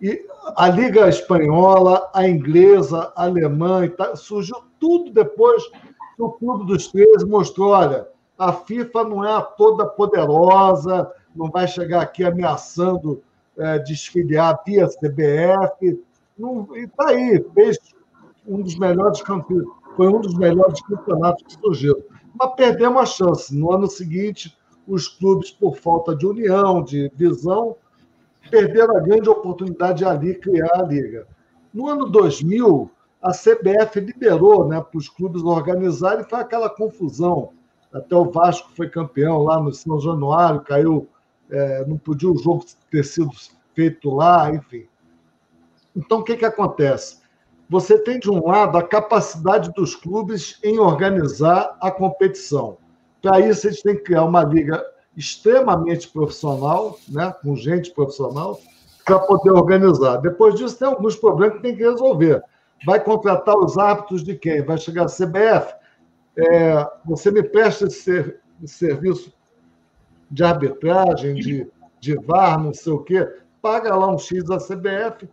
[0.00, 3.82] E a Liga Espanhola, a inglesa, a alemã,
[4.14, 5.62] surgiu tudo depois
[6.16, 8.08] que o Clube dos 13 mostrou: olha,
[8.38, 13.22] a FIFA não é a toda poderosa, não vai chegar aqui ameaçando
[13.58, 16.02] é, desfiliar via CBF.
[16.38, 17.78] Não, e está aí, fez
[18.46, 22.00] um dos melhores campeões, foi um dos melhores campeonatos que surgiram.
[22.32, 23.54] Mas perdemos a chance.
[23.54, 24.56] No ano seguinte,
[24.94, 27.76] os clubes, por falta de união, de visão,
[28.50, 31.26] perderam a grande oportunidade de ali criar a liga.
[31.72, 32.90] No ano 2000,
[33.22, 37.50] a CBF liberou né, para os clubes organizarem e foi aquela confusão.
[37.92, 41.08] Até o Vasco foi campeão lá no São Januário, caiu,
[41.50, 43.30] é, não podia o jogo ter sido
[43.74, 44.86] feito lá, enfim.
[45.94, 47.20] Então, o que, que acontece?
[47.68, 52.78] Você tem, de um lado, a capacidade dos clubes em organizar a competição.
[53.22, 54.84] Para isso, eles têm que criar uma liga
[55.16, 58.58] extremamente profissional, né, com gente profissional,
[59.04, 60.18] para poder organizar.
[60.18, 62.42] Depois disso, tem alguns problemas que tem que resolver
[62.84, 64.62] vai contratar os árbitros de quem?
[64.62, 65.74] Vai chegar a CBF?
[66.36, 69.32] É, você me presta esse, ser, esse, serviço
[70.30, 73.28] de arbitragem, de, de VAR, não sei o quê,
[73.60, 75.28] paga lá um X a CBF,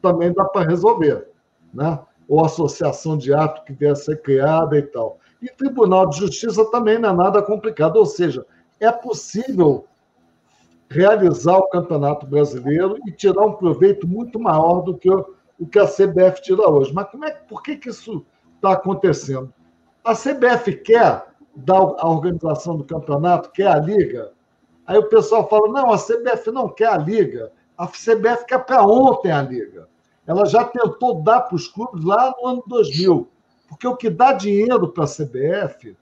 [0.00, 1.28] também dá para resolver.
[1.72, 1.98] Né?
[2.28, 5.18] Ou associação de ato que vier a ser criada e tal.
[5.42, 8.46] E Tribunal de Justiça também não é nada complicado, ou seja,
[8.78, 9.86] é possível
[10.88, 15.86] realizar o Campeonato Brasileiro e tirar um proveito muito maior do que o que a
[15.86, 16.92] CBF tira hoje.
[16.92, 18.24] Mas como é, por que, que isso
[18.56, 19.52] está acontecendo?
[20.04, 24.32] A CBF quer dar a organização do campeonato, quer a liga.
[24.86, 27.52] Aí o pessoal fala: não, a CBF não quer a liga.
[27.76, 29.88] A CBF quer para ontem a liga.
[30.26, 33.28] Ela já tentou dar para os clubes lá no ano 2000.
[33.72, 35.96] Porque o que dá dinheiro para a CBF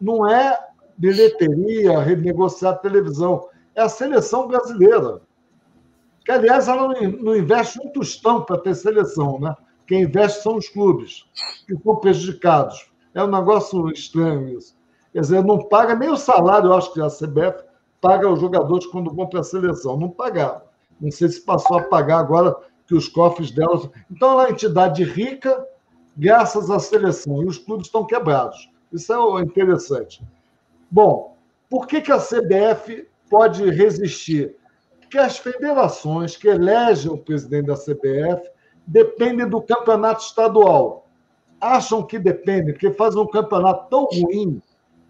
[0.00, 0.58] não é
[0.96, 5.20] bilheteria, renegociar televisão, é a seleção brasileira
[6.24, 9.54] que, aliás, ela não investe um tostão para ter seleção, né?
[9.86, 11.24] Quem investe são os clubes,
[11.66, 12.90] que são prejudicados.
[13.14, 14.74] É um negócio estranho isso.
[15.12, 17.62] Quer dizer, não paga nem o salário, eu acho que a CBF
[18.00, 19.96] paga os jogadores quando vão para a seleção.
[19.96, 20.64] Não pagava.
[21.00, 23.88] Não sei se passou a pagar agora que os cofres delas.
[24.10, 25.64] Então, ela é uma entidade rica,
[26.16, 28.70] graças à seleção, e os clubes estão quebrados.
[28.92, 30.22] Isso é interessante.
[30.90, 31.36] Bom,
[31.68, 34.56] por que, que a CBF pode resistir?
[35.14, 38.50] que as federações que elegem o presidente da CBF
[38.84, 41.06] dependem do campeonato estadual.
[41.60, 44.60] Acham que dependem, porque fazem um campeonato tão ruim,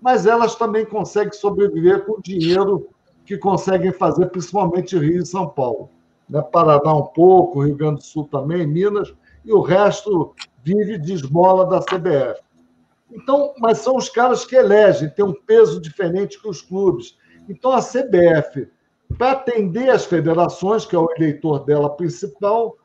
[0.02, 2.86] mas elas também conseguem sobreviver com o dinheiro
[3.24, 5.88] que conseguem fazer, principalmente Rio e São Paulo.
[6.28, 6.42] Né?
[6.52, 11.66] Paraná um pouco, Rio Grande do Sul também, Minas, e o resto vive de esmola
[11.66, 12.40] da CBF.
[13.10, 17.16] Então, mas são os caras que elegem, têm um peso diferente que os clubes.
[17.48, 18.68] Então, a CBF
[19.18, 22.76] para atender as federações, que é o eleitor dela principal,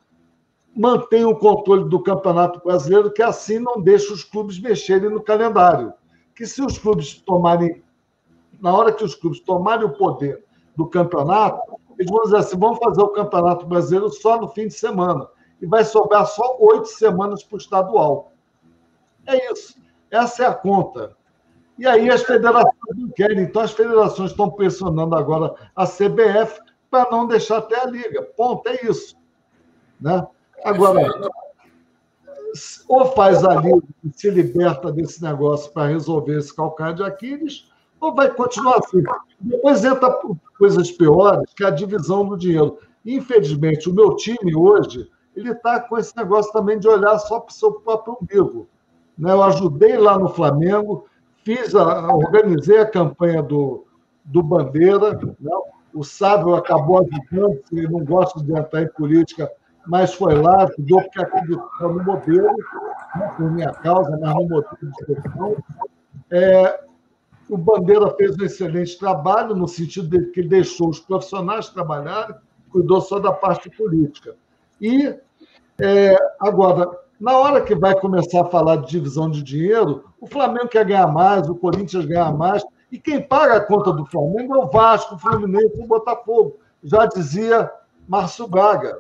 [0.76, 5.94] mantém o controle do Campeonato Brasileiro, que assim não deixa os clubes mexerem no calendário.
[6.36, 7.82] Que se os clubes tomarem,
[8.62, 10.44] na hora que os clubes tomarem o poder
[10.76, 11.60] do campeonato,
[11.98, 15.28] eles vão dizer assim: vamos fazer o Campeonato Brasileiro só no fim de semana.
[15.62, 18.32] E vai sobrar só oito semanas para o estadual.
[19.26, 19.76] É isso.
[20.10, 21.16] Essa é a conta.
[21.78, 23.42] E aí as federações não querem.
[23.44, 28.24] Então as federações estão pressionando agora a CBF para não deixar até a liga.
[28.36, 29.16] Ponto, é isso.
[30.00, 30.26] Né?
[30.64, 31.30] Agora,
[32.88, 37.70] ou faz a liga e se liberta desse negócio para resolver esse calcanhar de Aquiles,
[38.00, 39.04] ou vai continuar assim.
[39.40, 40.20] Depois entra
[40.58, 42.80] coisas piores, que é a divisão do dinheiro.
[43.06, 47.52] Infelizmente, o meu time hoje ele está com esse negócio também de olhar só para
[47.52, 48.68] o seu próprio umbigo.
[49.18, 49.32] Né?
[49.32, 51.06] Eu ajudei lá no Flamengo,
[51.44, 53.86] fiz a, organizei a campanha do,
[54.24, 55.14] do Bandeira.
[55.14, 55.52] Né?
[55.94, 59.52] O Sábio acabou ajudando, ele não gosta de entrar em política,
[59.88, 62.56] mas foi lá, ajudou porque acreditou no modelo,
[63.16, 63.34] né?
[63.36, 65.58] por minha causa, mas no modelo de gestão.
[66.32, 66.84] É,
[67.50, 72.36] o Bandeira fez um excelente trabalho, no sentido de que deixou os profissionais trabalharem,
[72.72, 74.36] cuidou só da parte política.
[74.80, 75.16] E,
[75.80, 76.90] é, agora,
[77.20, 81.08] na hora que vai começar a falar de divisão de dinheiro, o Flamengo quer ganhar
[81.08, 85.16] mais, o Corinthians ganhar mais, e quem paga a conta do Flamengo é o Vasco,
[85.16, 86.58] o Fluminense e o Botafogo.
[86.84, 87.70] Já dizia
[88.08, 89.00] Márcio Braga,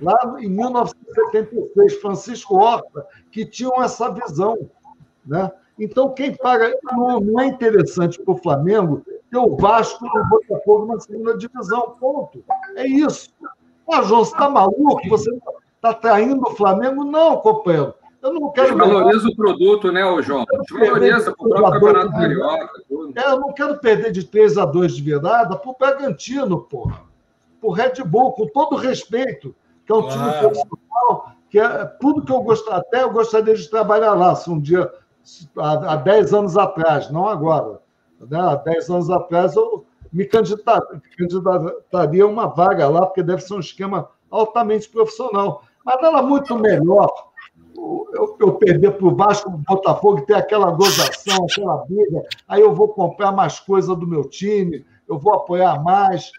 [0.00, 4.56] lá em 1976, Francisco Horta, que tinham essa visão.
[5.26, 5.50] Né?
[5.78, 6.72] Então, quem paga.
[6.84, 11.36] Não, não é interessante para o Flamengo ter o Vasco e o Botafogo na segunda
[11.36, 11.96] divisão.
[12.00, 12.44] Ponto.
[12.76, 13.30] É isso.
[13.90, 15.08] Ah, João, você está maluco?
[15.08, 15.30] Você
[15.78, 17.04] está traindo o Flamengo?
[17.04, 17.94] Não, companheiro.
[18.20, 18.76] Eu não quero.
[18.76, 20.44] Valoriza o produto, né, ô João?
[20.72, 22.70] Valoriza o Campeonato Carioca.
[23.16, 27.02] É, eu não quero perder de 3 a 2 de virada para o Bragantino, porra.
[27.60, 29.54] Para o Red Bull, com todo respeito,
[29.86, 30.16] que é um claro.
[30.16, 34.50] time profissional, que é tudo que eu gostaria, até eu gostaria de trabalhar lá, se
[34.50, 34.90] um dia
[35.56, 37.80] há, há 10 anos atrás, não agora.
[38.20, 38.38] Né?
[38.38, 43.60] Há 10 anos atrás eu me candidataria a uma vaga lá, porque deve ser um
[43.60, 45.62] esquema altamente profissional.
[45.84, 47.28] Mas era muito melhor
[47.78, 52.74] eu, eu perder para o Vasco, o Botafogo, ter aquela gozação, aquela briga, aí eu
[52.74, 56.30] vou comprar mais coisa do meu time, eu vou apoiar mais.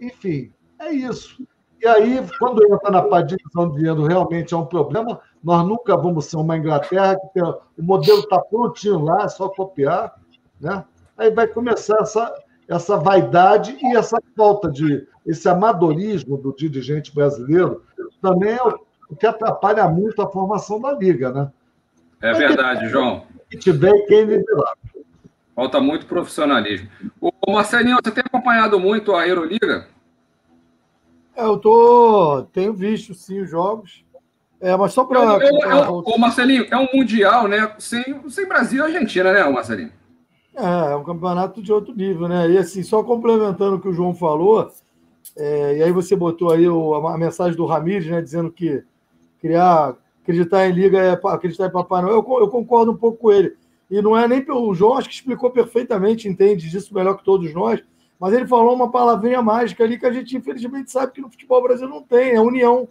[0.00, 1.46] Enfim, é isso.
[1.80, 5.20] E aí, quando entra na divisão de dinheiro, realmente é um problema.
[5.42, 9.48] Nós nunca vamos ser uma Inglaterra que tem, o modelo está prontinho lá, é só
[9.48, 10.14] copiar.
[10.60, 10.84] Né?
[11.16, 12.34] Aí vai começar essa,
[12.66, 15.06] essa vaidade e essa falta de.
[15.24, 17.82] esse amadorismo do dirigente brasileiro
[18.20, 21.32] também é o que atrapalha muito a formação da liga.
[21.32, 21.50] Né?
[22.20, 23.24] É verdade, João.
[23.58, 24.74] Tiver quem liderar.
[25.54, 26.88] Falta muito profissionalismo.
[27.20, 29.88] O Marcelinho, você tem acompanhado muito a Euroliga?
[31.34, 34.04] É, eu tô, tenho visto sim os jogos.
[34.60, 35.20] É, mas só para.
[35.20, 37.74] É, é, é, o Marcelinho, é um mundial, né?
[37.78, 39.92] Sem, sem Brasil e Argentina, né, Marcelinho?
[40.54, 42.50] É, é um campeonato de outro nível, né?
[42.50, 44.68] E assim, só complementando o que o João falou,
[45.38, 48.20] é, e aí você botou aí o, a mensagem do Ramires, né?
[48.20, 48.82] Dizendo que
[49.40, 52.16] criar, acreditar em Liga é acreditar em Papai Noel.
[52.16, 53.56] Eu, eu concordo um pouco com ele.
[53.90, 57.54] E não é nem pelo João, acho que explicou perfeitamente, entende disso melhor que todos
[57.54, 57.82] nós
[58.18, 61.62] mas ele falou uma palavrinha mágica ali que a gente, infelizmente, sabe que no futebol
[61.62, 62.88] brasileiro não tem, é união.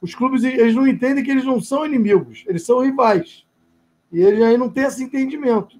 [0.00, 3.44] Os clubes eles não entendem que eles não são inimigos, eles são rivais.
[4.12, 5.76] E eles aí não têm esse entendimento.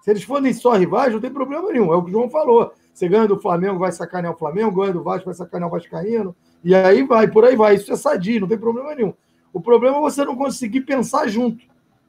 [0.00, 1.92] Se eles forem só rivais, não tem problema nenhum.
[1.92, 2.72] É o que o João falou.
[2.98, 6.34] Você ganha do Flamengo, vai sacanear o Flamengo, ganha do Vasco, vai sacanear o Vascaíno.
[6.64, 7.76] E aí vai, por aí vai.
[7.76, 9.14] Isso é sadio, não tem problema nenhum.
[9.52, 11.64] O problema é você não conseguir pensar junto.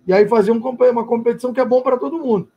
[0.07, 2.49] E aí fazer uma competição que é bom para todo mundo.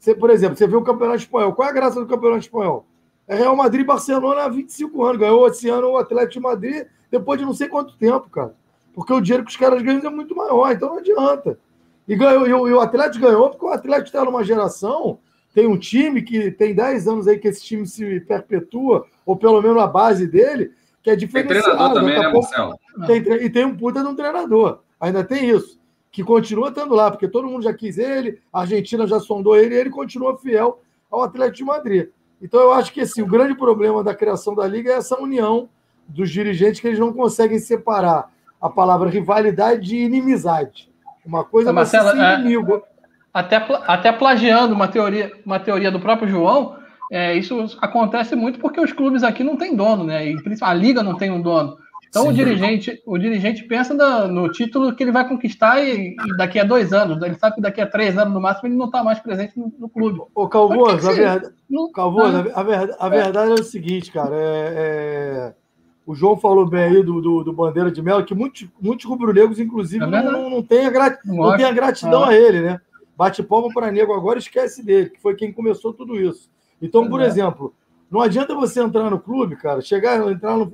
[0.00, 1.52] Você, por exemplo, você vê o Campeonato Espanhol.
[1.52, 2.84] Qual é a graça do Campeonato Espanhol?
[3.28, 5.20] É Real Madrid e Barcelona há 25 anos.
[5.20, 8.52] Ganhou esse ano o Atlético de Madrid depois de não sei quanto tempo, cara.
[8.92, 11.56] Porque o dinheiro que os caras ganham é muito maior, então não adianta.
[12.08, 15.20] E, ganhou, e o Atlético ganhou porque o Atlético está numa geração,
[15.56, 19.62] tem um time que tem 10 anos aí que esse time se perpetua, ou pelo
[19.62, 21.64] menos a base dele, que é diferenciado.
[21.64, 22.78] Tem treinador também, né, Marcelo?
[23.06, 24.80] Tem, e tem um puta de um treinador.
[25.00, 25.80] Ainda tem isso.
[26.12, 29.74] Que continua estando lá, porque todo mundo já quis ele, a Argentina já sondou ele,
[29.74, 32.08] e ele continua fiel ao Atlético de Madrid.
[32.42, 35.70] Então, eu acho que assim, o grande problema da criação da Liga é essa união
[36.06, 38.30] dos dirigentes que eles não conseguem separar
[38.60, 40.92] a palavra rivalidade de inimizade.
[41.24, 42.82] Uma coisa é, inimigo.
[43.36, 43.56] Até,
[43.86, 46.76] até plagiando uma teoria, uma teoria do próprio João,
[47.12, 50.26] é, isso acontece muito porque os clubes aqui não têm dono, né?
[50.26, 51.76] E a liga não tem um dono.
[52.08, 53.92] Então Sim, o dirigente, o dirigente pensa
[54.26, 57.22] no título que ele vai conquistar e, e, daqui a dois anos.
[57.22, 59.70] Ele sabe que daqui a três anos, no máximo, ele não está mais presente no,
[59.78, 60.22] no clube.
[60.34, 63.58] Ô, Calvoso, a, verdade, não, Calvoso a, verdade, a verdade é.
[63.58, 63.60] é.
[63.60, 64.34] o seguinte, cara.
[64.34, 65.54] É, é,
[66.06, 69.60] o João falou bem aí do, do, do Bandeira de Melo, que muitos, muitos rubro-negros,
[69.60, 72.80] inclusive, é não, não, não, tem a grat, não tem a gratidão a ele, né?
[73.16, 76.50] Bate palma para nego agora esquece dele, que foi quem começou tudo isso.
[76.80, 77.74] Então, por exemplo,
[78.10, 80.66] Não adianta você entrar no clube, cara, chegar, entrar no,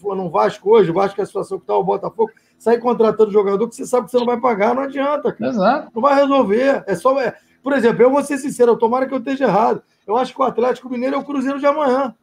[0.00, 3.32] no, no Vasco hoje, o Vasco é a situação que está, o Botafogo, sair contratando
[3.32, 5.50] jogador que você sabe que você não vai pagar, não adianta, cara.
[5.50, 5.90] Exato.
[5.94, 6.84] Não vai resolver.
[6.86, 7.18] É só.
[7.20, 7.34] É...
[7.62, 9.82] Por exemplo, eu vou ser sincero, tomara que eu esteja errado.
[10.06, 12.14] Eu acho que o Atlético Mineiro é o Cruzeiro de amanhã.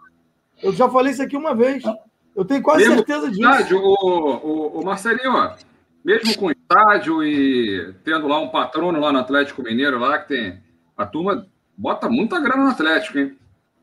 [0.62, 1.84] Eu já falei isso aqui uma vez.
[2.34, 3.42] Eu tenho quase Mesmo certeza disso.
[3.42, 5.56] Estádio, o, o, o Marcelinho, ó,
[6.04, 10.60] mesmo com estádio e tendo lá um patrono lá no Atlético Mineiro, lá que tem.
[10.98, 11.48] A turma
[11.78, 13.38] bota muita grana no Atlético, hein?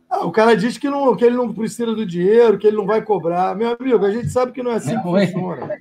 [0.08, 2.86] Ah, o cara diz que, não, que ele não precisa do dinheiro, que ele não
[2.86, 3.54] vai cobrar.
[3.54, 5.26] Meu amigo, a gente sabe que não é assim que ruim.
[5.28, 5.78] funciona.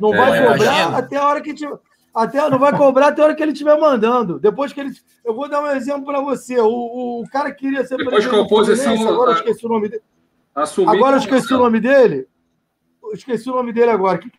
[0.00, 1.78] Não É, vai cobrar até a hora que tiver.
[2.14, 4.38] Até, não vai cobrar até a hora que ele estiver mandando.
[4.38, 4.90] Depois que ele.
[5.24, 6.60] Eu vou dar um exemplo para você.
[6.60, 9.68] O, o cara que queria ser Depois que a do oposição- Agora eu esqueci o
[9.68, 10.02] nome dele.
[10.54, 12.28] Assumir Agora eu que- esqueci o nome dele.
[13.02, 14.18] Eu esqueci o nome dele agora.
[14.18, 14.30] Que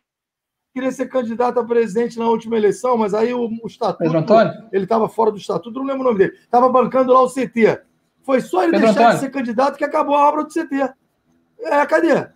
[0.76, 4.00] queria ser candidato a presidente na última eleição, mas aí o, o estatuto.
[4.00, 4.54] Pedro Antônio?
[4.74, 6.34] Ele estava fora do estatuto, não lembro o nome dele.
[6.34, 7.80] Estava bancando lá o CT.
[8.24, 9.14] Foi só ele Pedro deixar Antônio.
[9.16, 10.94] de ser candidato que acabou a obra do CT.
[11.62, 12.28] É, cadê?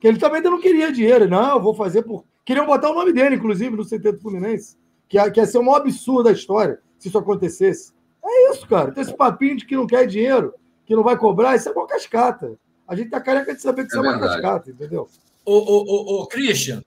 [0.00, 1.28] Que ele também ainda não queria dinheiro.
[1.28, 2.24] Não, eu vou fazer por.
[2.44, 4.76] Queriam botar o nome dele, inclusive, no CT do Fluminense.
[5.08, 7.92] Que ia, que ia ser o maior absurdo da história se isso acontecesse.
[8.24, 8.90] É isso, cara.
[8.90, 10.52] Tem esse papinho de que não quer dinheiro,
[10.84, 12.58] que não vai cobrar, isso é uma cascata.
[12.88, 14.42] A gente tá careca de saber que isso é, É uma verdade.
[14.42, 15.06] cascata, entendeu?
[15.44, 16.82] Ô, ô, ô, ô, Christian,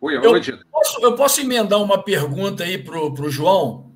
[0.00, 0.64] Oi, Eu- oi, Tito.
[0.70, 3.92] posso, eu posso emendar uma pergunta aí pro, pro João?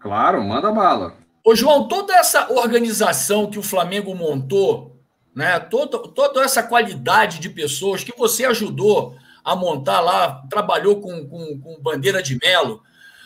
[0.00, 1.16] Claro, manda bala.
[1.44, 5.00] Ô, João, toda essa organização que o Flamengo montou,
[5.34, 5.58] né?
[5.58, 11.58] Toda, toda essa qualidade de pessoas que você ajudou a montar lá, trabalhou com, com,
[11.58, 12.82] com bandeira de melo.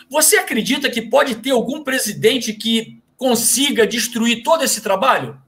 [0.08, 5.40] Você acredita que pode ter algum presidente que consiga destruir todo esse trabalho?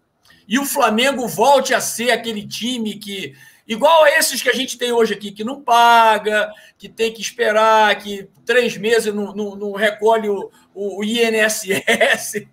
[0.49, 3.35] E o Flamengo volte a ser aquele time que.
[3.67, 7.23] Igual a esses que a gente tem hoje aqui, que não paga, que tem que
[7.23, 12.47] esperar, que três meses não, não, não recolhe o, o INSS.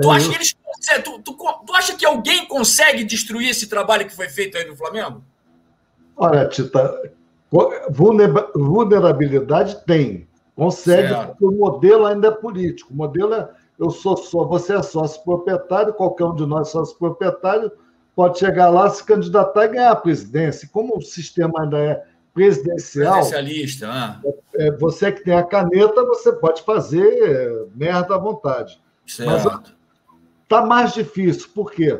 [0.00, 0.56] tu, acha que eles,
[1.04, 4.76] tu, tu, tu acha que alguém consegue destruir esse trabalho que foi feito aí no
[4.76, 5.22] Flamengo?
[6.16, 7.12] Olha, Tita,
[7.90, 10.26] vulnera- vulnerabilidade tem.
[10.56, 11.28] Consegue, Certo.
[11.28, 12.92] porque o modelo ainda é político.
[12.92, 13.48] O modelo é
[13.78, 17.72] eu sou só, você é sócio proprietário, qualquer um de nós é sócio proprietário,
[18.20, 20.68] pode chegar lá, se candidatar e ganhar a presidência.
[20.70, 22.04] Como o sistema ainda é
[22.34, 23.88] presidencial, Presidencialista.
[23.90, 24.20] Ah,
[24.56, 28.78] é, você que tem a caneta, você pode fazer é, merda à vontade.
[29.06, 29.74] certo.
[30.42, 31.48] Está mais difícil.
[31.54, 31.98] Por quê?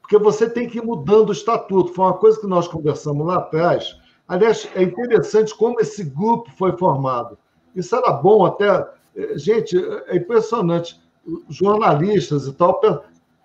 [0.00, 1.94] Porque você tem que ir mudando o estatuto.
[1.94, 3.96] Foi uma coisa que nós conversamos lá atrás.
[4.26, 7.38] Aliás, é interessante como esse grupo foi formado.
[7.76, 8.66] Isso era bom até.
[9.14, 9.76] eh, Gente,
[10.08, 11.00] é impressionante.
[11.48, 12.80] Jornalistas e tal.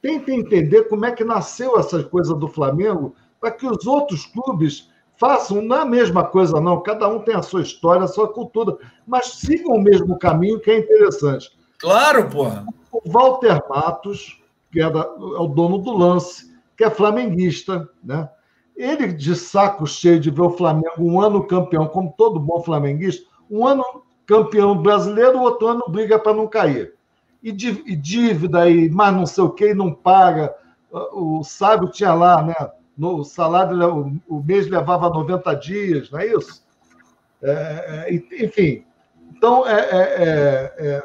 [0.05, 4.87] Tentem entender como é que nasceu essa coisa do Flamengo para que os outros clubes
[5.17, 6.83] façam, não é a mesma coisa, não.
[6.83, 8.77] Cada um tem a sua história, a sua cultura,
[9.07, 12.67] mas sigam o mesmo caminho, que é interessante Claro, porra.
[12.91, 14.39] o Walter Matos,
[14.71, 18.29] que era, é o dono do lance, que é flamenguista, né?
[18.77, 23.25] Ele, de saco cheio de ver o Flamengo um ano campeão, como todo bom flamenguista,
[23.49, 23.83] um ano
[24.27, 26.94] campeão brasileiro, o outro ano briga para não cair.
[27.45, 30.51] E, dí- dívida, e mais não sei o que, e não paga.
[31.13, 32.55] O Sábio tinha lá, né?
[32.97, 36.65] No salário, o, mês levava 90 dias, não é isso?
[37.43, 38.83] É, é, enfim.
[39.29, 41.03] Então, é, é, é, é,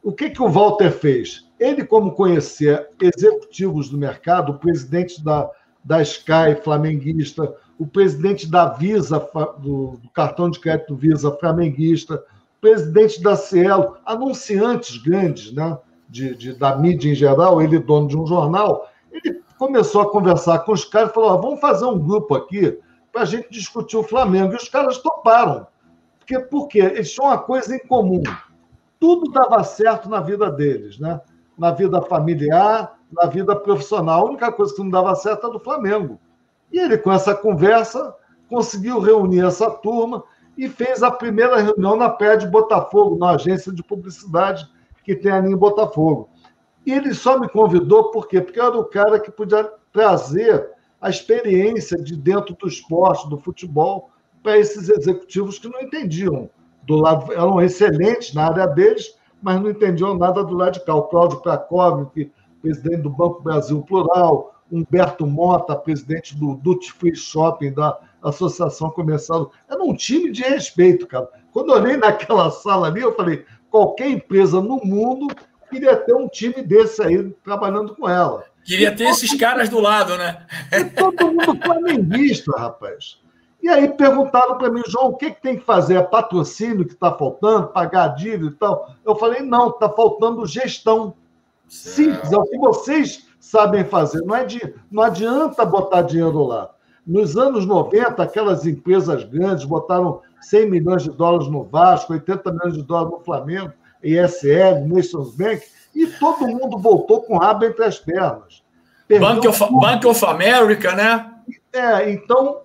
[0.00, 1.48] o que, que o Walter fez?
[1.58, 5.50] Ele, como conhecia executivos do mercado, o presidente da,
[5.82, 9.18] da Sky flamenguista, o presidente da Visa,
[9.58, 12.22] do, do cartão de crédito Visa flamenguista,
[12.60, 18.16] presidente da Cielo, anunciantes grandes né, de, de- da mídia em geral, ele dono de
[18.16, 21.98] um jornal, ele começou a conversar com os caras e falou: "Ó, vamos fazer um
[21.98, 22.78] grupo aqui
[23.12, 24.52] para a gente discutir o Flamengo.
[24.52, 25.66] E os caras toparam.
[26.18, 26.78] Porque, por quê?
[26.78, 28.22] Eles tinham uma coisa em comum
[29.00, 31.20] tudo dava certo na vida deles, né?
[31.58, 34.20] Na vida familiar, na vida profissional.
[34.20, 36.20] A única coisa que não dava certo era do Flamengo.
[36.70, 38.14] E ele, com essa conversa,
[38.48, 40.22] conseguiu reunir essa turma
[40.60, 44.68] e fez a primeira reunião na Praia de Botafogo, na agência de publicidade
[45.02, 46.28] que tem ali em Botafogo.
[46.84, 48.42] E ele só me convidou por quê?
[48.42, 50.68] Porque eu era o cara que podia trazer
[51.00, 54.10] a experiência de dentro do esporte, do futebol,
[54.42, 56.50] para esses executivos que não entendiam
[56.82, 60.94] do lado, eram excelentes na área deles, mas não entendiam nada do lado de cá.
[60.94, 62.30] O Cláudio Prakovic,
[62.60, 69.52] presidente do Banco Brasil Plural, Humberto Mota, presidente do Duty Free Shopping, da Associação Comercial.
[69.68, 71.28] Era um time de respeito, cara.
[71.52, 75.28] Quando eu olhei naquela sala ali, eu falei: qualquer empresa no mundo
[75.70, 78.44] queria ter um time desse aí trabalhando com ela.
[78.64, 80.46] Queria ter esses caras do lado, né?
[80.72, 83.18] E todo mundo flamenguista, rapaz.
[83.62, 85.96] E aí perguntaram para mim, João, o que, que tem que fazer?
[85.96, 88.94] É patrocínio que está faltando, pagar a dívida e tal?
[89.04, 91.14] Eu falei, não, está faltando gestão.
[91.68, 94.22] Simples, é o que vocês sabem fazer.
[94.22, 96.70] Não, é de, não adianta botar dinheiro lá.
[97.06, 102.74] Nos anos 90, aquelas empresas grandes botaram 100 milhões de dólares no Vasco, 80 milhões
[102.74, 103.72] de dólares no Flamengo,
[104.02, 105.62] ESL, Nations Bank,
[105.94, 108.62] e todo mundo voltou com o rabo entre as pernas.
[109.08, 111.34] Bank of, Bank of America, né?
[111.72, 112.60] É, então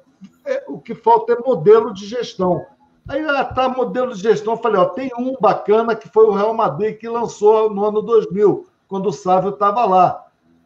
[0.46, 2.66] é, o que falta é modelo de gestão.
[3.08, 6.34] Aí ah, tá modelo de gestão, eu falei, ó, tem um bacana que foi o
[6.34, 10.25] Real Madrid que lançou no ano 2000, quando o Sávio estava lá,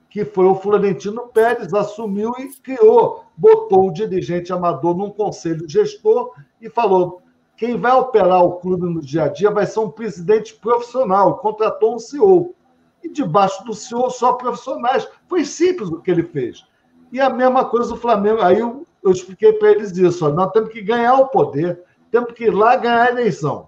[0.10, 6.34] que foi o Florentino Pérez, assumiu e criou, botou o dirigente amador num conselho gestor
[6.60, 7.22] e falou:
[7.56, 11.96] quem vai operar o clube no dia a dia vai ser um presidente profissional, contratou
[11.96, 12.56] um CEO.
[13.04, 15.08] E debaixo do CEO só profissionais.
[15.28, 16.66] Foi simples o que ele fez.
[17.12, 18.42] E a mesma coisa do Flamengo.
[18.42, 22.32] Aí eu, eu expliquei para eles isso: ó, nós temos que ganhar o poder, temos
[22.32, 23.68] que ir lá ganhar a eleição.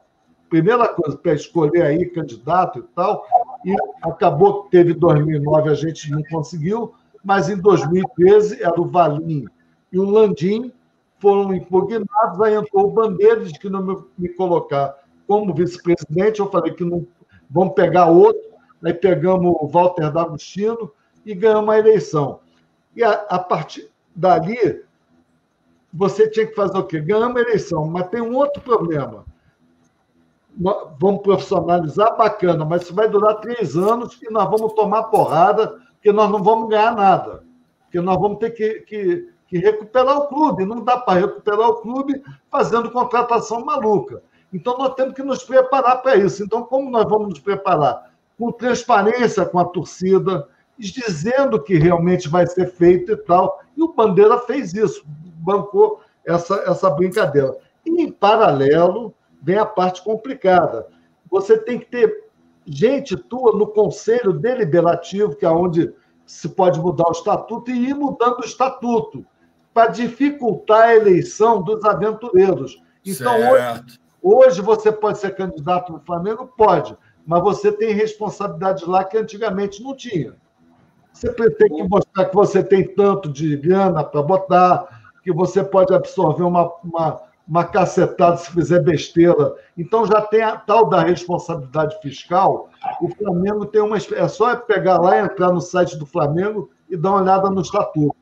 [0.50, 3.26] Primeira coisa, para escolher aí candidato e tal,
[3.66, 6.94] e acabou que teve 2009, a gente não conseguiu,
[7.24, 9.46] mas em 2013 era o Valim
[9.92, 10.72] e o Landim
[11.20, 14.98] foram impugnados, aí entrou o Bandeiras que não me, colocar
[15.28, 17.06] como vice-presidente, eu falei que não
[17.50, 18.42] vamos pegar outro,
[18.84, 20.92] aí pegamos o Walter D'Agostino
[21.26, 22.40] e ganhamos a eleição.
[22.96, 24.84] E a, a partir dali,
[25.94, 27.00] você tinha que fazer o quê?
[27.00, 29.24] Ganhamos a eleição, mas tem um outro problema.
[30.58, 36.12] Vamos profissionalizar, bacana, mas isso vai durar três anos e nós vamos tomar porrada, porque
[36.12, 37.44] nós não vamos ganhar nada.
[37.84, 40.66] Porque nós vamos ter que, que, que recuperar o clube.
[40.66, 44.22] Não dá para recuperar o clube fazendo contratação maluca.
[44.54, 46.44] Então, nós temos que nos preparar para isso.
[46.44, 48.12] Então, como nós vamos nos preparar?
[48.38, 50.48] Com transparência com a torcida,
[50.78, 53.62] dizendo que realmente vai ser feito e tal.
[53.78, 55.04] E o Bandeira fez isso,
[55.38, 57.56] bancou essa, essa brincadeira.
[57.86, 60.88] E, em paralelo, vem a parte complicada.
[61.30, 62.30] Você tem que ter
[62.66, 65.94] gente tua no conselho deliberativo, que é onde
[66.26, 69.26] se pode mudar o estatuto, e ir mudando o estatuto,
[69.74, 72.82] para dificultar a eleição dos aventureiros.
[73.06, 76.52] Então, hoje, hoje, você pode ser candidato no Flamengo?
[76.56, 80.36] Pode, mas você tem responsabilidade lá que antigamente não tinha.
[81.12, 85.94] Você tem que mostrar que você tem tanto de grana para botar, que você pode
[85.94, 89.56] absorver uma, uma, uma cacetada se fizer besteira.
[89.78, 92.70] Então já tem a tal da responsabilidade fiscal.
[93.02, 93.98] O Flamengo tem uma.
[93.98, 98.16] É só pegar lá, entrar no site do Flamengo e dar uma olhada no estatuto.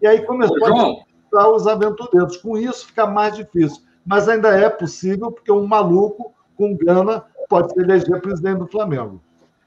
[0.00, 1.04] E aí começou
[1.34, 2.36] a os aventureiros.
[2.36, 3.82] Com isso fica mais difícil.
[4.04, 9.20] Mas ainda é possível, porque um maluco com grana pode se eleger presidente do Flamengo.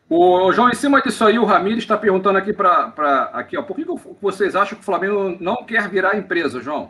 [0.09, 3.75] O João, em cima disso aí, o Ramires está perguntando aqui para aqui, ó, por
[3.75, 3.85] que
[4.19, 6.89] vocês acham que o Flamengo não quer virar empresa, João?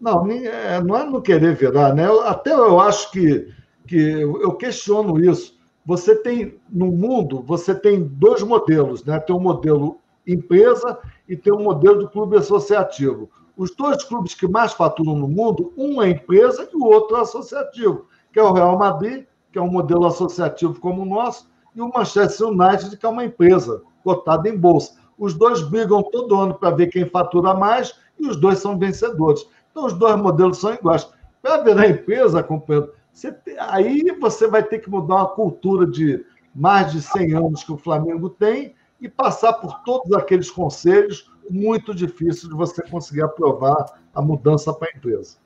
[0.00, 2.06] Não, é, não é não querer virar, né?
[2.24, 3.48] Até eu acho que,
[3.86, 5.58] que eu questiono isso.
[5.84, 9.18] Você tem, no mundo, você tem dois modelos, né?
[9.18, 13.30] Tem um modelo empresa e tem um modelo de clube associativo.
[13.56, 17.20] Os dois clubes que mais faturam no mundo, um é empresa e o outro é
[17.20, 21.80] associativo, que é o Real Madrid, que é um modelo associativo como o nosso, e
[21.80, 24.96] o Manchester United, que é uma empresa cotada em bolsa.
[25.18, 29.46] Os dois brigam todo ano para ver quem fatura mais e os dois são vencedores.
[29.70, 31.08] Então, os dois modelos são iguais.
[31.42, 36.24] Para virar empresa, companheiro, você tem, aí você vai ter que mudar uma cultura de
[36.54, 41.94] mais de 100 anos que o Flamengo tem e passar por todos aqueles conselhos muito
[41.94, 45.36] difícil de você conseguir aprovar a mudança para a empresa.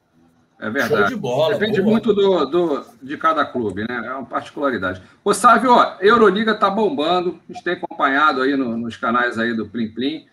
[0.58, 1.08] É verdade.
[1.08, 1.90] De bola, Depende boa.
[1.90, 4.06] muito do, do, de cada clube, né?
[4.06, 5.02] É uma particularidade.
[5.24, 7.40] Ô, Sávio, ó, Euroliga tá bombando.
[7.48, 10.26] A gente tem acompanhado aí no, nos canais aí do Plim Plim,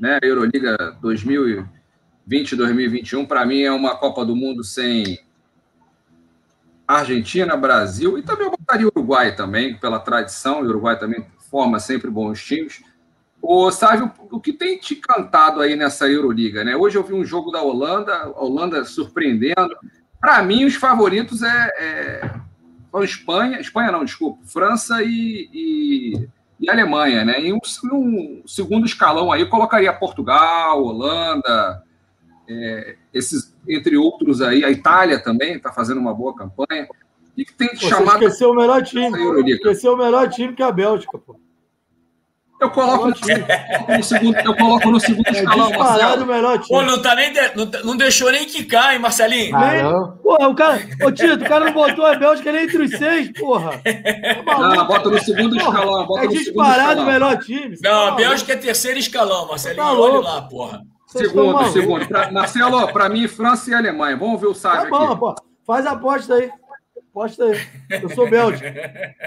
[0.00, 0.18] né?
[0.22, 0.96] Euroliga
[2.26, 5.18] 2020, 2021, para mim é uma Copa do Mundo sem
[6.88, 10.60] Argentina, Brasil e também eu botaria Uruguai também, pela tradição.
[10.60, 12.82] O Uruguai também forma sempre bons times.
[13.40, 16.74] Ô, Sávio, o que tem te cantado aí nessa Euroliga, né?
[16.74, 19.76] Hoje eu vi um jogo da Holanda, a Holanda surpreendendo.
[20.18, 22.30] Para mim, os favoritos é, é,
[22.90, 27.38] são Espanha, Espanha não, desculpa, França e, e, e Alemanha, né?
[27.38, 27.58] E um,
[27.92, 31.83] um, segundo escalão aí colocaria Portugal, Holanda,
[32.48, 36.84] é, esses, entre outros aí, a Itália também está fazendo uma boa campanha.
[36.84, 38.22] O que, que tem te Você chamado?
[38.22, 39.52] Esqueceu o melhor time.
[39.52, 41.36] Esqueceu o melhor time que é a Bélgica, pô.
[42.60, 46.24] Eu coloco, no, no segundo, eu coloco no segundo é escalão, Marcelo.
[46.24, 46.68] Melhor time.
[46.68, 49.54] Pô, não, tá nem de, não, não, deixou nem quicar, hein, Marcelinho?
[49.54, 50.80] Ah, nem, porra, o cara.
[51.02, 53.82] Ô, Tito, o cara não botou a Bélgica nem entre os seis, porra.
[53.82, 56.06] Tá não, bota no segundo escalão.
[56.06, 57.76] Bota é disparado o melhor time.
[57.82, 59.84] Não, tá a Bélgica é terceiro escalão, Marcelinho.
[59.84, 60.80] Tá olha lá, porra.
[61.18, 62.08] Segundo, segundo.
[62.08, 64.16] Pra, Marcelo, pra mim, França e Alemanha.
[64.16, 65.20] Vamos ver o Sávio tá bom, aqui.
[65.20, 65.34] Pô.
[65.64, 66.50] Faz a aposta aí.
[67.10, 67.58] Aposta aí.
[68.02, 68.74] Eu sou Bélgica.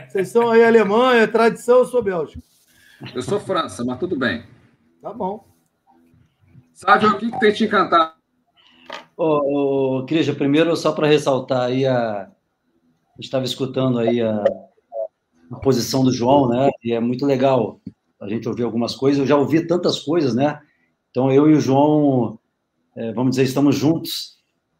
[0.09, 2.41] Vocês são aí Alemanha, tradição, eu sou Bélgica.
[3.13, 4.43] Eu sou França, mas tudo bem.
[5.01, 5.45] Tá bom.
[6.73, 8.13] Sabe o que, que tem te encantado?
[9.15, 12.23] Ô, ô, Crija, primeiro, só para ressaltar aí a.
[12.23, 14.43] A gente estava escutando aí a,
[15.51, 16.69] a posição do João, né?
[16.83, 17.81] E é muito legal
[18.21, 19.19] a gente ouvir algumas coisas.
[19.19, 20.59] Eu já ouvi tantas coisas, né?
[21.09, 22.39] Então, eu e o João,
[22.95, 24.37] é, vamos dizer, estamos juntos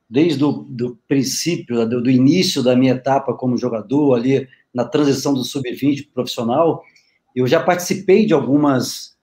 [0.10, 5.34] desde o do princípio, do, do, início da minha etapa como jogador, ali na transição
[5.34, 6.82] do sub-20 profissional.
[7.36, 9.18] Eu já participei de algumas,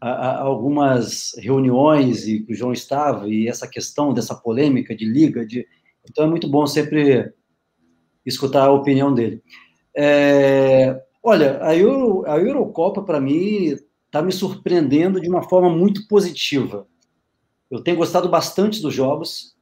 [0.00, 5.46] algumas reuniões e que o João estava, e essa questão dessa polêmica de liga.
[5.46, 5.66] De,
[6.08, 7.32] então, é muito bom sempre
[8.26, 9.42] escutar a opinião dele.
[9.96, 13.76] É, olha, a, Euro, a Eurocopa, para mim,
[14.14, 16.86] está me surpreendendo de uma forma muito positiva.
[17.68, 19.56] Eu tenho gostado bastante dos jogos.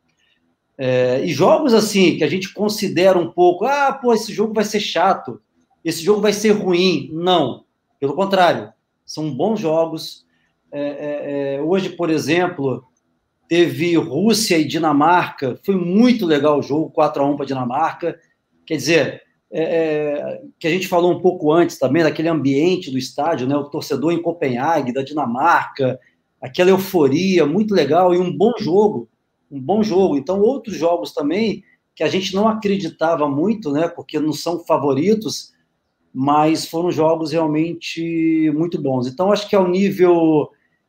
[0.77, 4.65] É, e jogos assim, que a gente considera um pouco, ah, pô, esse jogo vai
[4.65, 5.41] ser chato,
[5.83, 7.09] esse jogo vai ser ruim.
[7.15, 7.65] Não,
[7.99, 8.71] pelo contrário,
[9.07, 10.27] são bons jogos.
[10.71, 12.85] É, é, é hoje, por exemplo,
[13.49, 18.21] teve Rússia e Dinamarca, foi muito legal o jogo, 4 a 1 para Dinamarca.
[18.67, 19.23] Quer dizer,
[19.55, 23.55] é, é, que a gente falou um pouco antes também, daquele ambiente do estádio, né?
[23.55, 26.01] O torcedor em Copenhague, da Dinamarca,
[26.41, 29.11] aquela euforia, muito legal, e um bom jogo,
[29.51, 30.17] um bom jogo.
[30.17, 31.63] Então, outros jogos também
[31.95, 33.89] que a gente não acreditava muito, né?
[33.89, 35.53] Porque não são favoritos,
[36.15, 39.07] mas foram jogos realmente muito bons.
[39.07, 40.49] Então, acho que ao nível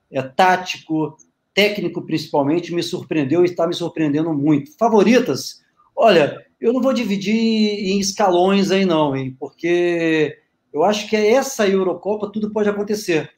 [0.09, 1.17] é, tático,
[1.53, 4.71] técnico principalmente, me surpreendeu e está me surpreendendo muito.
[4.77, 5.61] Favoritas?
[5.93, 9.35] Olha, eu não vou dividir em escalões aí, não, hein?
[9.37, 10.39] Porque
[10.71, 13.29] eu acho que é essa Eurocopa tudo pode acontecer.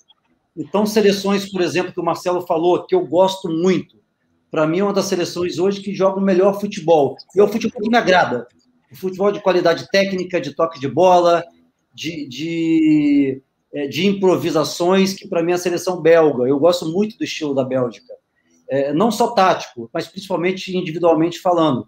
[0.55, 3.97] Então, seleções, por exemplo, que o Marcelo falou, que eu gosto muito,
[4.51, 7.17] para mim é uma das seleções hoje que joga o melhor futebol.
[7.35, 8.47] E é o futebol que me agrada.
[8.91, 11.43] O futebol de qualidade técnica, de toque de bola,
[11.95, 13.41] de, de,
[13.73, 16.43] é, de improvisações, que para mim é a seleção belga.
[16.43, 18.13] Eu gosto muito do estilo da Bélgica.
[18.69, 21.87] É, não só tático, mas principalmente individualmente falando.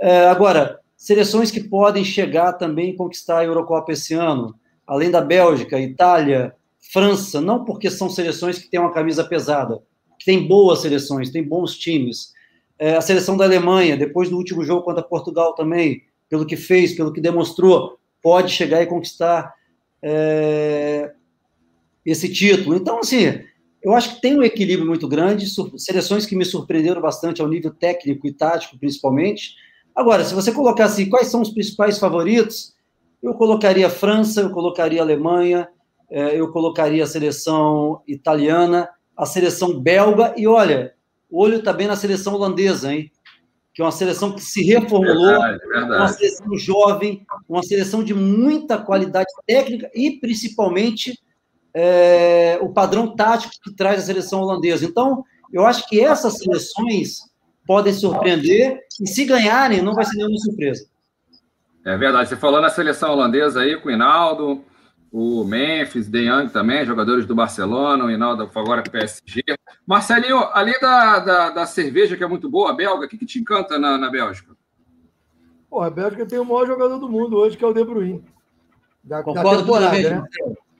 [0.00, 4.54] É, agora, seleções que podem chegar também e conquistar a Eurocopa esse ano,
[4.86, 6.54] além da Bélgica, Itália,
[6.92, 9.82] França, não porque são seleções que têm uma camisa pesada,
[10.18, 12.32] que tem boas seleções, tem bons times.
[12.78, 16.94] É, a seleção da Alemanha, depois do último jogo contra Portugal também, pelo que fez,
[16.94, 19.54] pelo que demonstrou, pode chegar e conquistar
[20.02, 21.12] é,
[22.04, 22.76] esse título.
[22.76, 23.40] Então, assim,
[23.82, 25.46] eu acho que tem um equilíbrio muito grande,
[25.78, 29.54] seleções que me surpreenderam bastante ao nível técnico e tático, principalmente,
[29.96, 32.74] Agora, se você colocasse quais são os principais favoritos,
[33.22, 35.66] eu colocaria França, eu colocaria Alemanha,
[36.10, 40.92] é, eu colocaria a seleção italiana, a seleção belga, e olha,
[41.30, 43.10] o olho está bem na seleção holandesa, hein?
[43.74, 46.00] Que é uma seleção que se reformulou, verdade, verdade.
[46.00, 51.18] uma seleção jovem, uma seleção de muita qualidade técnica e principalmente
[51.74, 54.84] é, o padrão tático que traz a seleção holandesa.
[54.84, 57.20] Então, eu acho que essas seleções
[57.66, 60.86] podem surpreender, e se ganharem, não vai ser nenhuma surpresa.
[61.84, 62.28] É verdade.
[62.28, 64.64] Você falou na seleção holandesa aí com o Hinaldo,
[65.12, 69.42] o Memphis, De Young também, jogadores do Barcelona, o Hinaldo agora com o PSG.
[69.86, 73.26] Marcelinho, além da, da, da, cerveja, que é muito boa, a belga, o que, que
[73.26, 74.56] te encanta na, na Bélgica?
[75.70, 78.24] Pô, a Bélgica tem o maior jogador do mundo hoje, que é o De Bruyne.
[79.02, 80.24] Da, Concordo da temporada, né?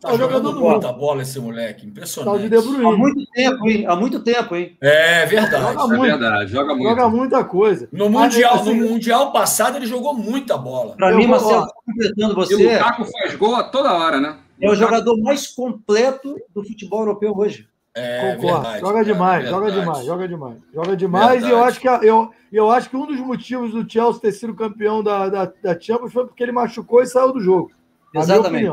[0.01, 2.51] Tá é jogando muita bola esse moleque, impressionante.
[2.51, 3.87] Tá Há muito tempo, hein?
[3.87, 4.77] Há muito tempo, hein?
[4.81, 5.63] É verdade.
[5.63, 6.89] Joga é muito, verdade, joga muito.
[6.89, 7.89] Joga muita coisa.
[7.91, 10.97] No mundial, assim, no mundial passado ele jogou muita bola.
[10.97, 12.53] Para mim, Marcelo, completando você.
[12.53, 14.37] E o Lukaku faz gol a toda hora, né?
[14.61, 17.67] É o jogador mais completo do futebol europeu hoje.
[17.95, 18.63] É, Concordo.
[18.63, 20.57] Verdade, joga demais, é, joga demais, joga demais.
[20.75, 21.47] Joga demais verdade.
[21.47, 24.55] e eu acho, que, eu, eu acho que um dos motivos do Chelsea ter sido
[24.55, 27.71] campeão da, da, da Champions foi porque ele machucou e saiu do jogo.
[28.15, 28.71] Exatamente.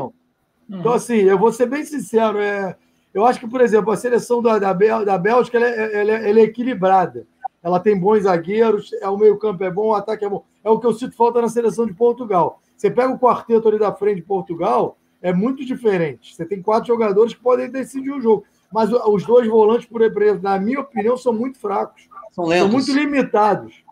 [0.68, 0.80] Uhum.
[0.80, 2.38] Então, assim, eu vou ser bem sincero.
[2.38, 2.76] É,
[3.12, 6.10] eu acho que, por exemplo, a seleção da, da, Bel, da Bélgica ela é, ela,
[6.10, 7.26] é, ela é equilibrada.
[7.62, 10.44] Ela tem bons zagueiros, é, o meio-campo é bom, o ataque é bom.
[10.62, 12.60] É o que eu sinto falta na seleção de Portugal.
[12.76, 16.34] Você pega o quarteto ali da frente de Portugal, é muito diferente.
[16.34, 18.44] Você tem quatro jogadores que podem decidir o jogo.
[18.70, 22.08] Mas os dois volantes, por exemplo, na minha opinião, são muito fracos.
[22.32, 23.84] São, são muito limitados.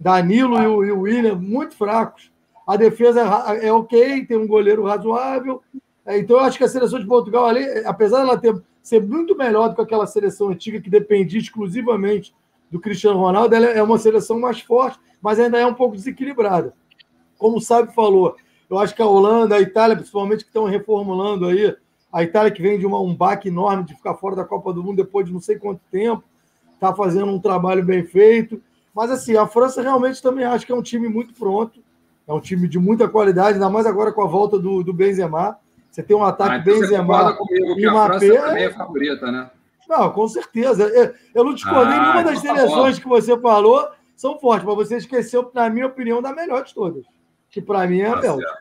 [0.00, 2.32] Danilo e o, e o William, muito fracos.
[2.66, 6.68] A defesa é, é ok, tem um goleiro razoável, é, então, eu acho que a
[6.68, 10.80] seleção de Portugal, ali, apesar dela ter, ser muito melhor do que aquela seleção antiga
[10.80, 12.34] que dependia exclusivamente
[12.70, 16.72] do Cristiano Ronaldo, ela é uma seleção mais forte, mas ainda é um pouco desequilibrada.
[17.36, 18.36] Como o Sábio falou,
[18.68, 21.74] eu acho que a Holanda, a Itália, principalmente, que estão reformulando aí,
[22.12, 24.82] a Itália que vem de uma, um baque enorme de ficar fora da Copa do
[24.82, 26.24] Mundo depois de não sei quanto tempo,
[26.74, 28.60] está fazendo um trabalho bem feito.
[28.94, 31.80] Mas, assim, a França realmente também acho que é um time muito pronto,
[32.26, 35.58] é um time de muita qualidade, ainda mais agora com a volta do, do Benzema.
[35.90, 39.50] Você tem um ataque ah, então Benzema comigo que a França também é favorita, né?
[39.88, 40.84] Não, com certeza.
[40.84, 44.64] Eu, eu não discordei ah, nenhuma das então tá seleções que você falou são fortes,
[44.64, 47.04] mas você esqueceu, na minha opinião, da melhor de todas.
[47.50, 48.58] Que para mim é a tá Bélgica.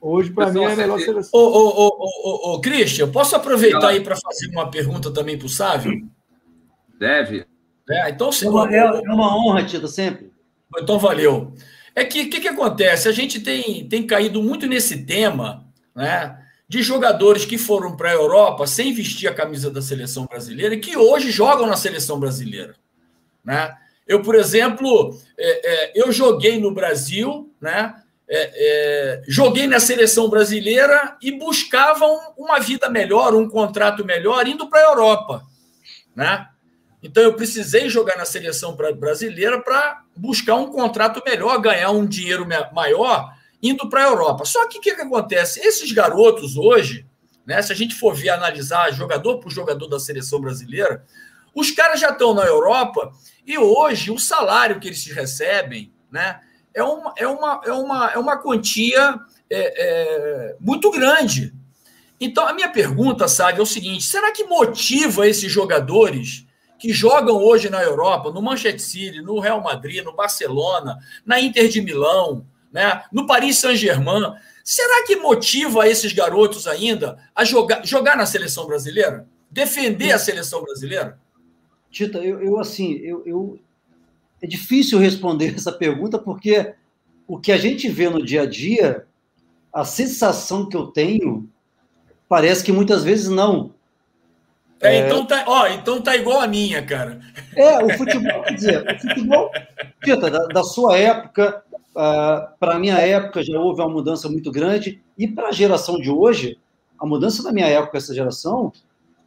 [0.00, 1.40] Hoje, para mim, é a melhor seleção.
[1.40, 5.46] Ô, ô, ô, ô, ô, Christian, posso aproveitar aí para fazer uma pergunta também para
[5.46, 6.08] o Sávio?
[6.98, 7.46] Deve.
[7.88, 8.46] É, então, se...
[8.46, 10.30] é, uma, é uma honra, Tito, sempre.
[10.76, 11.52] Então, valeu.
[11.94, 13.08] É que o que, que acontece?
[13.08, 15.66] A gente tem, tem caído muito nesse tema,
[15.96, 16.38] né?
[16.68, 20.80] De jogadores que foram para a Europa sem vestir a camisa da seleção brasileira e
[20.80, 22.74] que hoje jogam na seleção brasileira.
[23.42, 23.74] Né?
[24.06, 27.94] Eu, por exemplo, é, é, eu joguei no Brasil, né?
[28.30, 34.46] É, é, joguei na seleção brasileira e buscava um, uma vida melhor, um contrato melhor,
[34.46, 35.42] indo para a Europa.
[36.14, 36.46] Né?
[37.02, 42.46] Então eu precisei jogar na seleção brasileira para buscar um contrato melhor, ganhar um dinheiro
[42.72, 43.32] maior,
[43.62, 44.44] indo para a Europa.
[44.44, 45.60] Só que o que, que acontece?
[45.60, 47.06] Esses garotos hoje,
[47.46, 51.04] né, se a gente for ver analisar jogador por jogador da seleção brasileira,
[51.54, 53.12] os caras já estão na Europa
[53.46, 56.40] e hoje o salário que eles recebem, né?
[56.78, 59.18] é uma, é uma, é uma, é uma quantia
[59.50, 61.52] é, é, muito grande.
[62.20, 66.46] Então, a minha pergunta, sabe, é o seguinte: será que motiva esses jogadores
[66.78, 70.96] que jogam hoje na Europa, no Manchester City, no Real Madrid, no Barcelona,
[71.26, 77.44] na Inter de Milão, né, no Paris Saint-Germain, será que motiva esses garotos ainda a
[77.44, 79.26] jogar, jogar na seleção brasileira?
[79.50, 81.18] Defender a seleção brasileira?
[81.90, 83.58] Tita, eu, eu assim, eu, eu,
[84.42, 86.74] é difícil responder essa pergunta, porque
[87.26, 89.06] o que a gente vê no dia a dia,
[89.72, 91.48] a sensação que eu tenho,
[92.28, 93.74] parece que muitas vezes não.
[94.80, 95.06] É, é...
[95.06, 97.20] Então, tá, ó, então tá igual a minha, cara.
[97.56, 99.50] É, o futebol, quer dizer, o futebol,
[100.04, 101.64] Tita, da, da sua época,
[101.98, 105.52] uh, ah, para a minha época já houve uma mudança muito grande, e para a
[105.52, 106.56] geração de hoje,
[106.98, 108.72] a mudança da minha época, essa geração,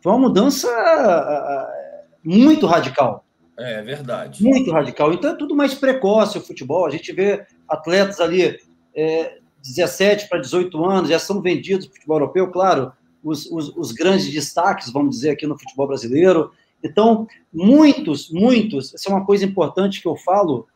[0.01, 3.25] foi uma mudança uh, muito radical.
[3.57, 4.41] É verdade.
[4.43, 5.13] Muito radical.
[5.13, 6.85] Então é tudo mais precoce o futebol.
[6.85, 8.57] A gente vê atletas ali,
[8.95, 12.91] é, 17 para 18 anos, já são vendidos no futebol europeu, claro,
[13.23, 16.51] os, os, os, grandes destaques, vamos dizer, aqui no futebol brasileiro.
[16.83, 20.67] Então, muitos, muitos, essa é uma coisa importante que eu falo,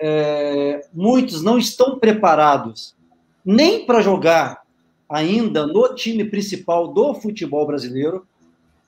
[0.00, 2.96] é, muitos não estão preparados
[3.44, 4.62] nem para jogar
[5.08, 8.26] ainda no time principal do futebol brasileiro,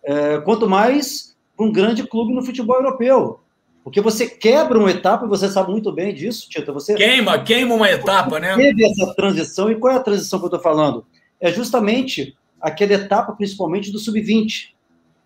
[0.02, 3.40] é, quanto mais um grande clube no futebol europeu.
[3.82, 6.72] Porque você quebra uma etapa, você sabe muito bem disso, Tita.
[6.72, 8.54] Você queima, queima uma etapa, né?
[8.54, 11.06] Teve essa transição, e qual é a transição que eu estou falando?
[11.40, 14.74] É justamente aquela etapa, principalmente do sub-20,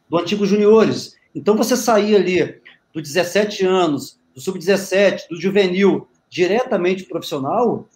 [0.09, 1.17] do antigo juniores.
[1.35, 2.61] Então você sair ali
[2.93, 7.87] do 17 anos, do sub-17, do juvenil, diretamente profissional,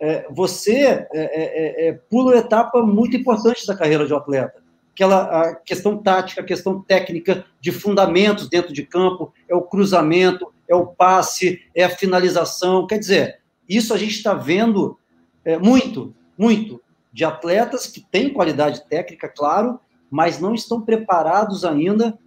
[0.00, 4.62] é, você é, é, é, pula uma etapa muito importante da carreira de um atleta
[4.92, 10.52] aquela a questão tática, a questão técnica de fundamentos dentro de campo, é o cruzamento,
[10.68, 12.86] é o passe, é a finalização.
[12.86, 14.98] Quer dizer, isso a gente está vendo
[15.44, 16.80] é, muito, muito,
[17.12, 19.78] de atletas que têm qualidade técnica, claro,
[20.10, 22.18] mas não estão preparados ainda,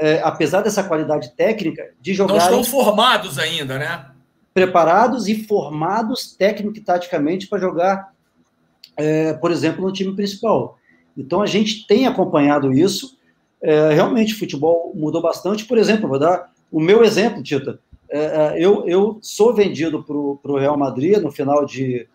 [0.00, 2.32] é, apesar dessa qualidade técnica, de jogar.
[2.32, 4.06] Não estão formados ainda, né?
[4.54, 8.12] Preparados e formados técnico e taticamente para jogar,
[8.96, 10.78] é, por exemplo, no time principal.
[11.16, 13.18] Então a gente tem acompanhado isso.
[13.62, 15.66] É, realmente o futebol mudou bastante.
[15.66, 17.78] Por exemplo, vou dar o meu exemplo, Tita.
[18.08, 22.08] É, é eu, eu sou vendido para o Real Madrid no final de,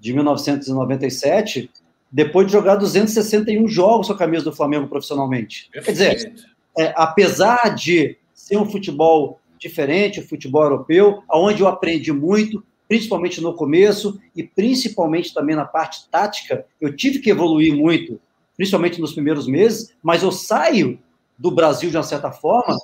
[0.00, 1.70] de 1997,
[2.10, 5.68] depois de jogar 261 jogos com a camisa do Flamengo profissionalmente.
[5.70, 5.96] Perfeito.
[5.96, 11.68] Quer dizer, é, apesar de ser um futebol diferente, o um futebol europeu, onde eu
[11.68, 17.76] aprendi muito, principalmente no começo e principalmente também na parte tática, eu tive que evoluir
[17.76, 18.20] muito
[18.60, 20.98] principalmente nos primeiros meses, mas eu saio
[21.38, 22.76] do Brasil de uma certa forma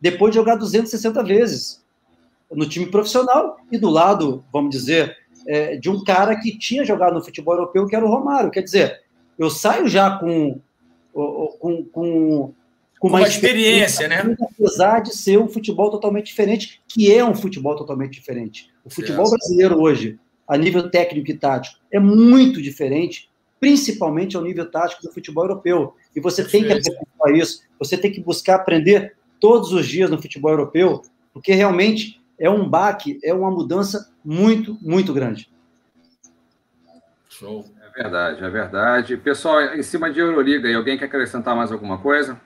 [0.00, 1.84] depois de jogar 260 vezes
[2.52, 5.16] no time profissional e do lado, vamos dizer,
[5.48, 8.48] é, de um cara que tinha jogado no futebol europeu, que era o Romário.
[8.48, 9.02] Quer dizer,
[9.36, 10.60] eu saio já com,
[11.12, 12.54] com, com,
[13.04, 14.34] com uma, uma experiência, né?
[14.40, 18.70] Apesar de ser um futebol totalmente diferente, que é um futebol totalmente diferente.
[18.82, 23.30] O futebol brasileiro hoje, a nível técnico e tático, é muito diferente
[23.60, 25.94] principalmente ao nível tático do futebol europeu.
[26.16, 30.20] E você tem que aperfeiçoar isso, você tem que buscar aprender todos os dias no
[30.20, 35.50] futebol europeu, porque realmente é um baque, é uma mudança muito, muito grande.
[37.28, 37.66] Show.
[37.82, 39.16] É verdade, é verdade.
[39.18, 42.40] Pessoal, em cima de Euroliga, alguém quer acrescentar mais alguma coisa?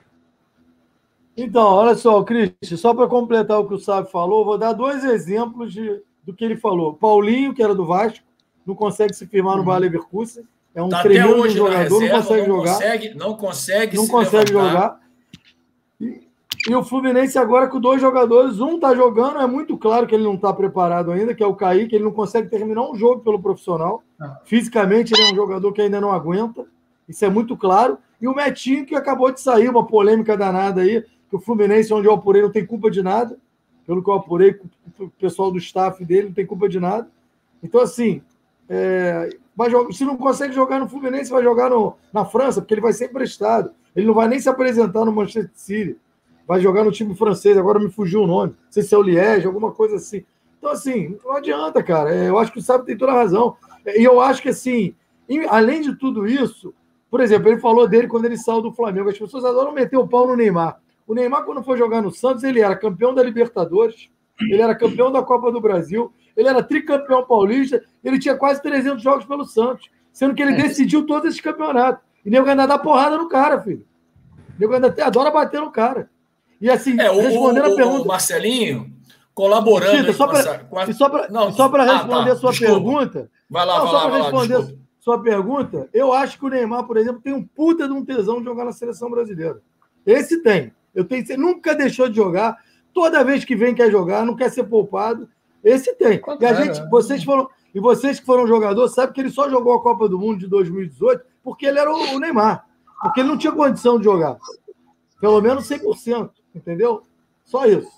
[1.39, 5.05] Então, olha só, Cris, só para completar o que o Sábio falou, vou dar dois
[5.05, 6.95] exemplos de, do que ele falou.
[6.95, 8.25] Paulinho, que era do Vasco,
[8.67, 9.67] não consegue se firmar no uhum.
[9.67, 10.45] Bayer Leverkusen.
[10.75, 12.75] É um tá tremendo jogador, reserva, não consegue não jogar.
[12.75, 14.71] Consegue, não consegue, não consegue levantar.
[14.71, 15.01] jogar.
[16.01, 16.29] E,
[16.69, 20.25] E o Fluminense agora com dois jogadores, um tá jogando, é muito claro que ele
[20.25, 23.41] não tá preparado ainda, que é o Kaique, ele não consegue terminar um jogo pelo
[23.41, 24.03] profissional.
[24.45, 26.67] Fisicamente ele é um jogador que ainda não aguenta,
[27.09, 27.97] isso é muito claro.
[28.21, 32.09] E o Metinho, que acabou de sair, uma polêmica danada aí, que o Fluminense, onde
[32.09, 33.39] eu apurei, não tem culpa de nada.
[33.87, 34.59] Pelo que eu apurei,
[34.99, 37.09] o pessoal do staff dele não tem culpa de nada.
[37.63, 38.23] Então, assim,
[38.69, 42.81] é, vai se não consegue jogar no Fluminense, vai jogar no, na França, porque ele
[42.81, 43.73] vai ser emprestado.
[43.97, 45.97] Ele não vai nem se apresentar no Manchester City.
[46.47, 48.53] Vai jogar no time francês, agora me fugiu o nome.
[48.53, 50.25] Não sei se é o Liège, alguma coisa assim.
[50.59, 52.15] Então, assim, não adianta, cara.
[52.15, 53.57] É, eu acho que o Sábio tem toda a razão.
[53.87, 54.95] E eu acho que, assim,
[55.49, 56.75] além de tudo isso,
[57.11, 59.09] por exemplo, ele falou dele quando ele saiu do Flamengo.
[59.09, 60.81] As pessoas adoram meter o pau no Neymar.
[61.09, 65.11] O Neymar, quando foi jogar no Santos, ele era campeão da Libertadores, ele era campeão
[65.11, 69.89] da Copa do Brasil, ele era tricampeão paulista, ele tinha quase 300 jogos pelo Santos,
[70.13, 70.63] sendo que ele é.
[70.63, 72.05] decidiu todos esses campeonatos.
[72.25, 73.87] E nego ainda dá porrada no cara, filho.
[74.51, 76.11] O nego ainda adora bater no cara.
[76.61, 78.03] E assim, é, respondendo o, a pergunta.
[78.03, 78.93] O Marcelinho,
[79.33, 79.97] colaborando.
[79.97, 82.33] Tita, só para só para responder ah, tá.
[82.33, 82.75] a sua Desculpa.
[82.75, 83.31] pergunta.
[83.49, 84.69] Vai lá, não, vai só para responder lá,
[85.01, 88.41] sua pergunta, eu acho que o Neymar, por exemplo, tem um puta de um tesão
[88.41, 89.63] de jogar na seleção brasileira.
[90.05, 90.71] Esse tem.
[90.95, 92.57] Eu tenho, você nunca deixou de jogar.
[92.93, 95.29] Toda vez que vem quer jogar, não quer ser poupado.
[95.63, 96.21] Esse tem.
[96.41, 96.89] E a gente, é.
[96.89, 100.19] vocês foram, e vocês que foram jogador, sabem que ele só jogou a Copa do
[100.19, 102.67] Mundo de 2018 porque ele era o Neymar.
[103.01, 104.37] Porque ele não tinha condição de jogar.
[105.21, 107.03] Pelo menos 100%, entendeu?
[107.45, 107.91] Só isso.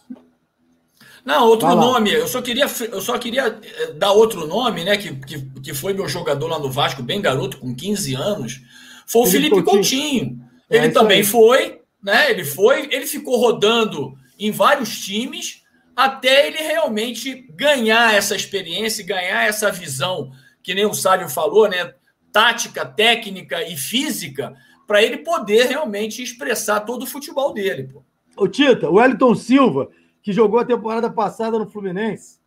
[1.24, 4.96] Não, outro nome, eu só queria, eu só queria eh, dar outro nome, né?
[4.96, 8.60] Que, que, que foi meu jogador lá no Vasco, bem garoto, com 15 anos.
[9.06, 10.20] Foi o Felipe, Felipe Coutinho.
[10.20, 10.50] Coutinho.
[10.70, 11.24] É, ele também aí.
[11.24, 12.30] foi, né?
[12.30, 15.60] Ele foi, ele ficou rodando em vários times
[15.94, 20.32] até ele realmente ganhar essa experiência, ganhar essa visão,
[20.62, 21.94] que nem o Sábio falou, né?
[22.32, 24.54] Tática, técnica e física,
[24.86, 27.88] para ele poder realmente expressar todo o futebol dele.
[27.92, 28.02] Pô.
[28.36, 29.90] O Tita, o Wellington Silva,
[30.22, 32.40] que jogou a temporada passada no Fluminense,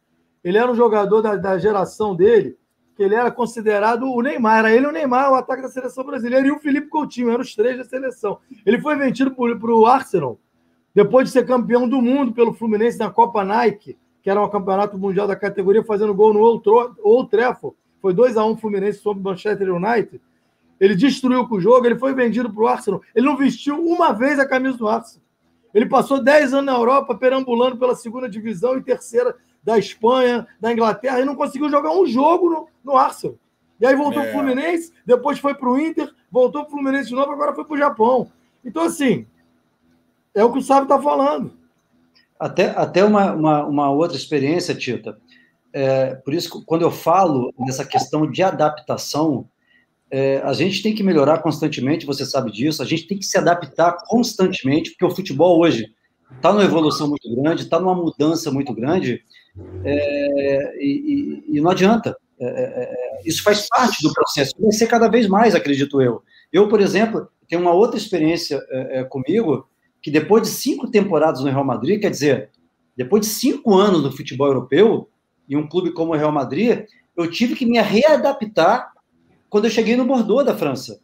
[0.44, 2.58] ele era um jogador da, da geração dele,
[2.96, 4.60] que ele era considerado o Neymar.
[4.60, 7.56] Era ele o Neymar, o ataque da seleção brasileira, e o Felipe Coutinho, eram os
[7.56, 8.40] três da seleção.
[8.66, 10.40] Ele foi vendido para o Arsenal,
[10.94, 14.98] depois de ser campeão do mundo pelo Fluminense na Copa Nike, que era um campeonato
[14.98, 17.76] mundial da categoria, fazendo gol no Old Trafford.
[18.02, 20.22] Foi 2 a 1 Fluminense sobre o Manchester United.
[20.80, 23.02] Ele destruiu com o jogo, ele foi vendido para o Arsenal.
[23.16, 25.24] Ele não vestiu uma vez a camisa do Arsenal.
[25.74, 30.72] Ele passou 10 anos na Europa, perambulando pela segunda divisão e terceira da Espanha, da
[30.72, 33.38] Inglaterra, e não conseguiu jogar um jogo no, no Arsenal.
[33.80, 34.26] E aí voltou é.
[34.26, 37.54] para o Fluminense, depois foi para o Inter, voltou para o Fluminense de novo, agora
[37.54, 38.32] foi para o Japão.
[38.64, 39.26] Então, assim,
[40.34, 41.54] é o que o Sábio está falando.
[42.40, 45.18] Até, até uma, uma, uma outra experiência, Tita.
[45.72, 49.48] É, por isso, quando eu falo nessa questão de adaptação,
[50.12, 53.38] é, a gente tem que melhorar constantemente, você sabe disso, a gente tem que se
[53.38, 55.92] adaptar constantemente, porque o futebol hoje
[56.36, 59.24] está numa evolução muito grande, está numa mudança muito grande,
[59.84, 62.16] é, e, e, não adianta.
[62.40, 66.22] É, é, é, isso faz parte do processo, vai ser cada vez mais, acredito eu.
[66.52, 68.62] Eu, por exemplo, tenho uma outra experiência
[69.10, 69.68] comigo,
[70.02, 72.50] que depois de cinco temporadas no Real Madrid, quer dizer,
[72.96, 75.10] depois de cinco anos no futebol europeu,
[75.50, 78.92] em um clube como o Real Madrid, eu tive que me readaptar
[79.50, 81.00] quando eu cheguei no Bordeaux da França.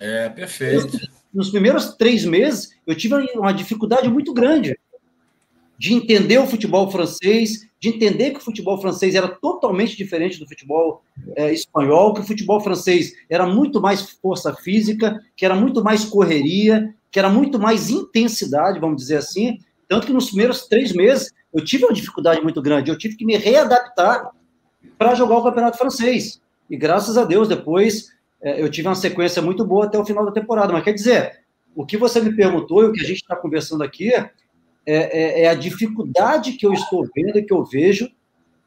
[0.00, 0.98] É, perfeito.
[1.34, 4.78] Nos primeiros três meses, eu tive uma dificuldade muito grande
[5.76, 10.46] de entender o futebol francês, de entender que o futebol francês era totalmente diferente do
[10.46, 11.02] futebol
[11.36, 16.04] é, espanhol, que o futebol francês era muito mais força física, que era muito mais
[16.04, 19.58] correria, que era muito mais intensidade, vamos dizer assim.
[19.88, 23.24] Tanto que nos primeiros três meses eu tive uma dificuldade muito grande, eu tive que
[23.24, 24.30] me readaptar
[24.96, 26.40] para jogar o campeonato francês.
[26.70, 28.13] E graças a Deus, depois
[28.44, 30.72] eu tive uma sequência muito boa até o final da temporada.
[30.72, 31.40] Mas quer dizer,
[31.74, 34.30] o que você me perguntou e o que a gente está conversando aqui é,
[34.86, 38.10] é, é, a dificuldade que eu estou vendo e que eu vejo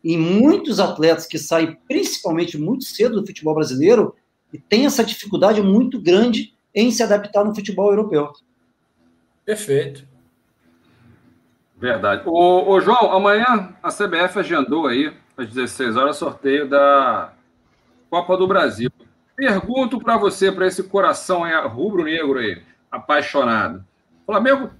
[0.03, 4.15] em muitos atletas que saem, principalmente muito cedo do futebol brasileiro,
[4.53, 8.32] e tem essa dificuldade muito grande em se adaptar no futebol europeu.
[9.45, 10.07] Perfeito.
[11.80, 12.23] Verdade.
[12.25, 17.34] Ô, ô, João, amanhã a CBF agendou aí, às 16 horas, sorteio da
[18.09, 18.91] Copa do Brasil.
[19.38, 22.59] Pergunto para você, para esse coração rubro-negro aí,
[22.91, 23.85] apaixonado.
[24.23, 24.71] O Flamengo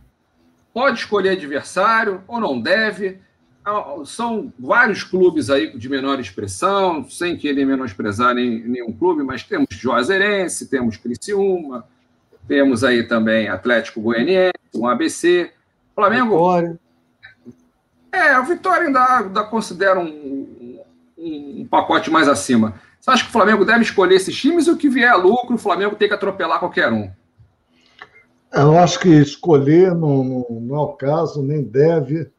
[0.74, 3.20] pode escolher adversário ou não deve?
[3.64, 9.68] Ah, são vários clubes aí de menor expressão, sem querer menosprezar nenhum clube, mas temos
[9.70, 11.86] Juazeirense, temos Criciúma,
[12.47, 15.51] temos aí também Atlético Goianiense, um ABC.
[15.93, 16.32] Flamengo.
[16.32, 16.80] Vitória.
[18.12, 20.80] É, a Vitória ainda, ainda considera um,
[21.16, 22.82] um, um, pacote mais acima.
[23.08, 25.58] Você acha que o Flamengo deve escolher esses times ou que vier a lucro, o
[25.58, 27.10] Flamengo tem que atropelar qualquer um?
[28.51, 32.30] Eu acho que escolher não, não, não é o caso, nem deve.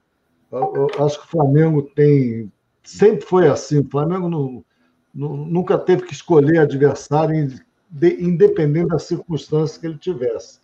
[0.52, 2.52] Eu, acho que o Flamengo tem.
[2.82, 3.78] Sempre foi assim.
[3.78, 4.62] O Flamengo não,
[5.14, 7.50] não, nunca teve que escolher adversário,
[8.02, 10.60] independente das circunstâncias que ele tivesse.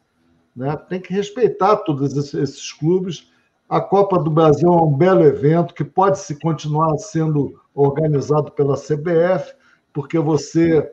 [0.54, 0.76] Né?
[0.86, 3.32] Tem que respeitar todos esses, esses clubes.
[3.70, 8.76] A Copa do Brasil é um belo evento que pode se continuar sendo organizado pela
[8.76, 9.54] CBF,
[9.94, 10.92] porque você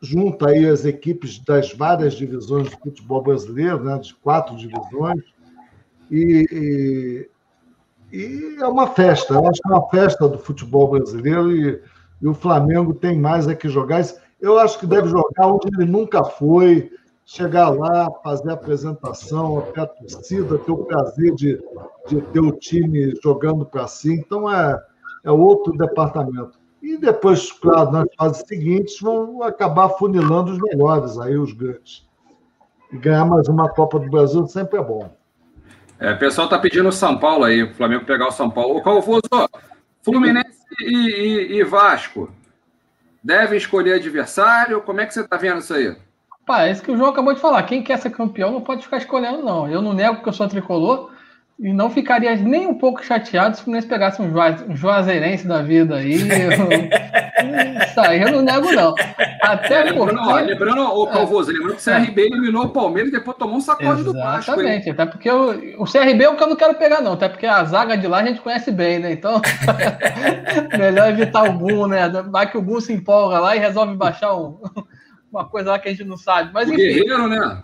[0.00, 5.24] junta aí as equipes das várias divisões do futebol brasileiro, né, de quatro divisões,
[6.10, 6.46] e,
[8.12, 11.82] e, e é uma festa, eu acho que é uma festa do futebol brasileiro e,
[12.22, 14.04] e o Flamengo tem mais a que jogar.
[14.40, 16.92] Eu acho que deve jogar onde ele nunca foi,
[17.24, 21.60] chegar lá, fazer a apresentação, até a torcida, ter o prazer de,
[22.08, 24.14] de ter o time jogando para si.
[24.14, 24.80] Então, é,
[25.24, 26.57] é outro departamento.
[26.82, 32.06] E depois, claro, nas fases seguintes, vão acabar funilando os melhores, aí os grandes.
[32.92, 35.12] E ganhar mais uma Copa do Brasil sempre é bom.
[36.00, 38.78] É, o pessoal está pedindo o São Paulo aí, o Flamengo pegar o São Paulo.
[38.78, 39.22] O Calvoso,
[40.02, 42.30] Fluminense e, e, e Vasco
[43.22, 44.80] devem escolher adversário?
[44.80, 45.96] Como é que você está vendo isso aí?
[46.46, 47.62] Pá, é isso que o João acabou de falar.
[47.64, 49.68] Quem quer ser campeão não pode ficar escolhendo, não.
[49.68, 51.10] Eu não nego que eu sou tricolor,
[51.58, 55.46] e não ficaria nem um pouco chateado se o Fluminense pegasse um, Juaz, um Juazeirense
[55.46, 56.14] da vida aí.
[57.88, 58.94] Isso aí eu não nego, não.
[59.42, 59.98] Até porque.
[59.98, 63.60] Lembrando, lembrando o Calvoso, lembrando que o CRB eliminou o Palmeiras e depois tomou um
[63.60, 64.52] sacode do Vasco.
[64.52, 67.14] Exatamente, até porque o, o CRB é o que eu não quero pegar, não.
[67.14, 69.12] Até porque a zaga de lá a gente conhece bem, né?
[69.12, 69.40] Então,
[70.78, 72.08] melhor evitar o Boom, né?
[72.30, 74.60] Vai que o Boom se empolga lá e resolve baixar um,
[75.32, 76.52] uma coisa lá que a gente não sabe.
[76.52, 77.62] Mas, o enfim, guerreiro, né?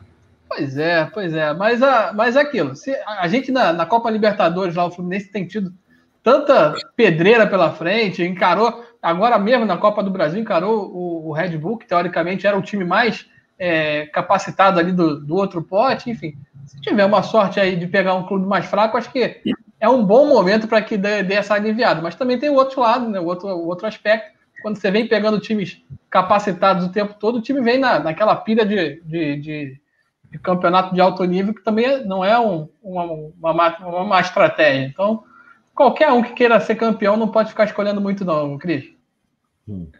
[0.48, 1.52] Pois é, pois é.
[1.52, 2.76] Mas, a, mas é aquilo.
[2.76, 5.72] Se, a gente na, na Copa Libertadores, lá o Fluminense tem tido
[6.22, 11.56] tanta pedreira pela frente, encarou, agora mesmo na Copa do Brasil, encarou o, o Red
[11.58, 13.28] Bull, que teoricamente era o time mais
[13.58, 16.34] é, capacitado ali do, do outro pote, enfim.
[16.66, 19.42] Se tiver uma sorte aí de pegar um clube mais fraco, acho que
[19.78, 22.00] é um bom momento para que dê, dê, essa aliviada.
[22.00, 23.20] Mas também tem o outro lado, né?
[23.20, 24.32] o, outro, o outro aspecto.
[24.62, 28.64] Quando você vem pegando times capacitados o tempo todo, o time vem na, naquela pilha
[28.64, 29.80] de, de, de
[30.34, 34.84] de campeonato de alto nível, que também não é um, uma, uma, uma má estratégia.
[34.84, 35.22] Então,
[35.72, 38.84] qualquer um que queira ser campeão não pode ficar escolhendo muito, não, Cris.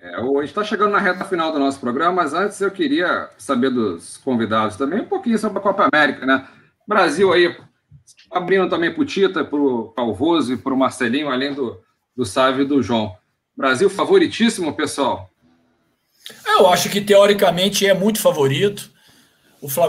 [0.03, 3.31] É, a gente está chegando na reta final do nosso programa, mas antes eu queria
[3.39, 6.49] saber dos convidados também um pouquinho sobre a Copa América, né?
[6.87, 7.57] Brasil aí
[8.29, 11.81] abrindo também para o Tita, para o Calvoso e para o Marcelinho, além do,
[12.17, 13.17] do Sávio e do João.
[13.57, 15.31] Brasil favoritíssimo, pessoal?
[16.45, 18.93] Eu acho que teoricamente é muito favorito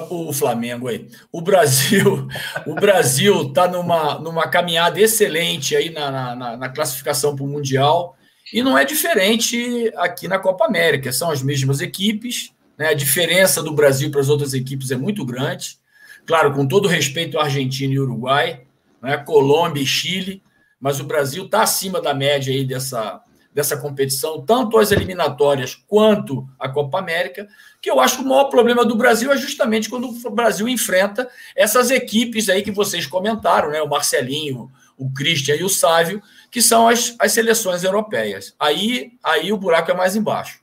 [0.10, 1.08] o Flamengo aí.
[1.32, 2.28] O Brasil,
[2.66, 8.16] o Brasil está numa, numa caminhada excelente aí na, na, na classificação para o Mundial.
[8.54, 11.12] E não é diferente aqui na Copa América.
[11.12, 12.52] São as mesmas equipes.
[12.78, 12.90] Né?
[12.90, 15.78] A diferença do Brasil para as outras equipes é muito grande.
[16.26, 18.62] Claro, com todo respeito à Argentina e Uruguai,
[19.02, 19.18] né?
[19.18, 20.42] Colômbia e Chile,
[20.80, 23.22] mas o Brasil está acima da média aí dessa,
[23.56, 27.48] dessa competição, tanto as eliminatórias quanto a Copa América,
[27.82, 31.30] que eu acho que o maior problema do Brasil é justamente quando o Brasil enfrenta
[31.56, 33.82] essas equipes aí que vocês comentaram, né?
[33.82, 38.54] O Marcelinho, o Christian e o Sávio, que são as, as seleções europeias.
[38.60, 40.60] Aí, aí o buraco é mais embaixo.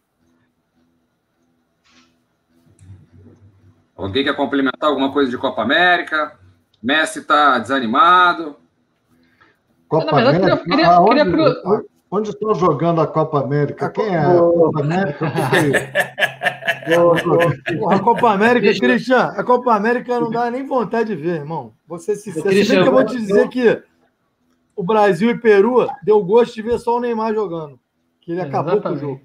[3.97, 6.38] Alguém quer complementar alguma coisa de Copa América?
[6.82, 8.57] Messi está desanimado.
[9.88, 10.49] Copa América?
[10.49, 13.89] Eu queria, queria, queria, Onde estão jogando a Copa América?
[13.89, 15.33] Quem é a Copa América?
[17.91, 21.73] a Copa América, Cristian, a Copa América não dá nem vontade de ver, irmão.
[21.89, 23.83] Você se Cristian, eu vou te dizer que
[24.77, 27.81] o Brasil e Peru deu gosto de ver só o Neymar jogando.
[28.21, 29.23] Que ele acabou com o jogo.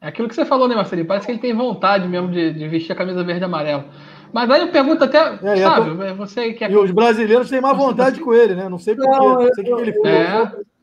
[0.00, 1.06] É aquilo que você falou, né, Marcelinho?
[1.06, 3.84] Parece que ele tem vontade mesmo de, de vestir a camisa verde e amarela.
[4.32, 6.70] Mas aí eu pergunto até, é, sabe, é, você que é...
[6.72, 8.68] E os brasileiros têm mais vontade com ele, né?
[8.68, 10.04] Não sei porquê, não, não sei o que ele fez.
[10.04, 10.75] É.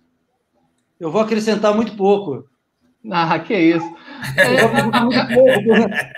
[1.00, 2.46] Eu vou acrescentar muito pouco.
[3.12, 3.86] Ah, que isso.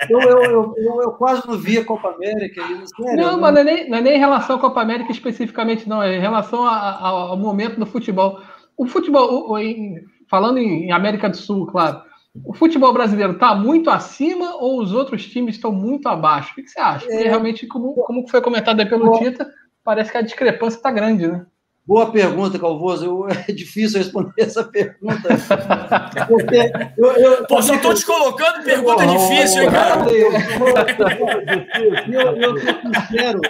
[0.08, 2.62] Eu, eu, eu, eu, eu quase não vi a Copa América.
[2.62, 5.88] Sério, não, mas não é, nem, não é nem em relação à Copa América especificamente,
[5.88, 6.00] não.
[6.00, 8.40] É em relação a, a, ao momento do futebol.
[8.76, 12.02] O futebol, o, em, falando em América do Sul, claro,
[12.44, 16.52] o futebol brasileiro está muito acima ou os outros times estão muito abaixo?
[16.52, 17.06] O que, você acha?
[17.06, 17.28] Porque é.
[17.28, 19.50] realmente, como, como foi comentado aí pelo Tita,
[19.82, 21.46] parece que a discrepância está grande, né?
[21.86, 23.26] Boa pergunta, Calvoso.
[23.48, 25.28] É difícil responder essa pergunta.
[26.98, 30.10] Eu, eu, Pô, só estou te colocando pergunta oh, difícil, hein, cara?
[30.10, 30.32] Eu,
[32.42, 33.40] sou sincero,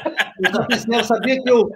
[0.43, 1.71] eu sou sincero, sabia que eu,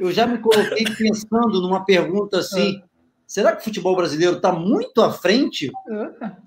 [0.00, 2.80] eu já me coloquei pensando numa pergunta assim:
[3.26, 5.72] será que o futebol brasileiro está muito à frente?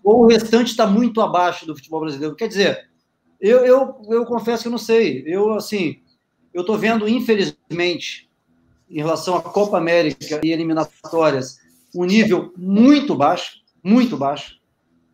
[0.03, 2.35] Ou o restante está muito abaixo do futebol brasileiro?
[2.35, 2.89] Quer dizer,
[3.41, 5.23] Eu, eu, eu confesso que eu não sei.
[5.25, 6.01] Eu, assim,
[6.53, 8.28] eu estou vendo, infelizmente,
[8.89, 11.59] em relação à Copa América e eliminatórias,
[11.95, 14.59] um nível muito baixo, muito baixo.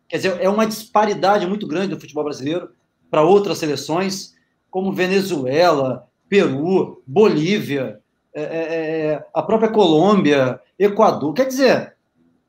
[0.08, 2.70] Quer dizer, é uma disparidade muito grande do futebol brasileiro
[3.10, 4.34] para outras seleções,
[4.70, 8.00] como Venezuela, Peru, Bolívia,
[8.34, 11.32] é, é, é, a própria Colômbia, Equador.
[11.32, 11.94] Quer dizer,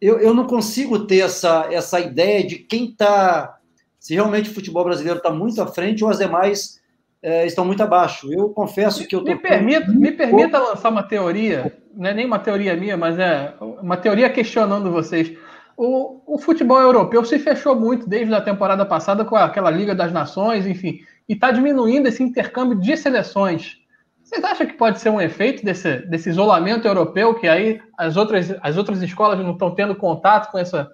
[0.01, 3.57] eu, eu não consigo ter essa, essa ideia de quem está.
[3.99, 6.79] Se realmente o futebol brasileiro está muito à frente ou as demais
[7.21, 8.31] é, estão muito abaixo.
[8.31, 9.31] Eu confesso que eu tô...
[9.31, 13.53] me permita, me permita lançar uma teoria, não é nem uma teoria minha, mas é
[13.59, 15.35] uma teoria questionando vocês.
[15.75, 20.11] O, o futebol europeu se fechou muito desde a temporada passada com aquela Liga das
[20.11, 20.99] Nações, enfim,
[21.29, 23.77] e está diminuindo esse intercâmbio de seleções.
[24.23, 28.53] Vocês acham que pode ser um efeito desse, desse isolamento europeu, que aí as outras,
[28.61, 30.91] as outras escolas não estão tendo contato com, essa,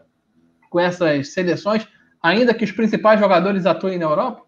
[0.70, 1.88] com essas seleções,
[2.22, 4.44] ainda que os principais jogadores atuem na Europa?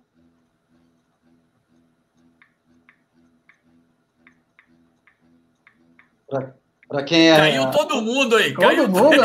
[6.28, 7.38] Para quem é.
[7.38, 8.54] Caiu todo mundo aí.
[8.54, 9.22] Todo caiu mundo.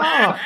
[0.00, 0.36] ah,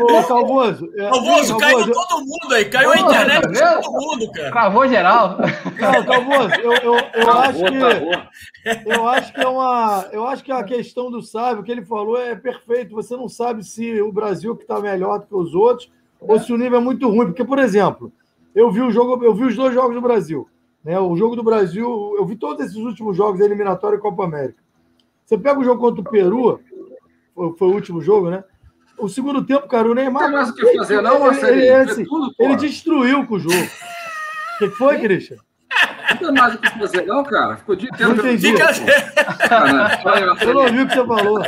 [0.00, 0.90] Ô, Calvoso.
[0.96, 2.64] É, Calvoso, caiu todo mundo aí.
[2.64, 4.50] Caiu a internet de todo mundo, cara.
[4.50, 5.38] Cravou geral.
[5.78, 8.90] Não, Calvoso, eu, eu, eu acho que.
[8.90, 10.08] Eu acho que é uma.
[10.12, 12.94] Eu acho que a questão do sábio, o que ele falou é perfeito.
[12.96, 15.88] Você não sabe se o Brasil que está melhor do que os outros,
[16.20, 16.24] é.
[16.32, 17.26] ou se o nível é muito ruim.
[17.26, 18.12] Porque, por exemplo,
[18.54, 20.48] eu vi o jogo, eu vi os dois jogos do Brasil.
[20.88, 20.98] Né?
[20.98, 24.58] O jogo do Brasil, eu vi todos esses últimos jogos, eliminatório e Copa América.
[25.22, 26.58] Você pega o jogo contra o Peru,
[27.34, 28.42] foi, foi o último jogo, né?
[28.96, 30.22] O segundo tempo, cara, o Neymar.
[30.22, 31.52] Não tem mais o que fazer, não, Marcelo?
[31.52, 32.06] Ele, ele, assim,
[32.38, 33.54] ele destruiu com o jogo.
[33.54, 35.36] O que foi, Christian?
[36.10, 37.56] Não tem mais o que fazer, não, cara.
[37.56, 38.14] Ficou de tempo.
[38.14, 38.52] Não entendi.
[38.52, 38.70] Fica...
[40.42, 41.42] Eu não ouvi o que você falou.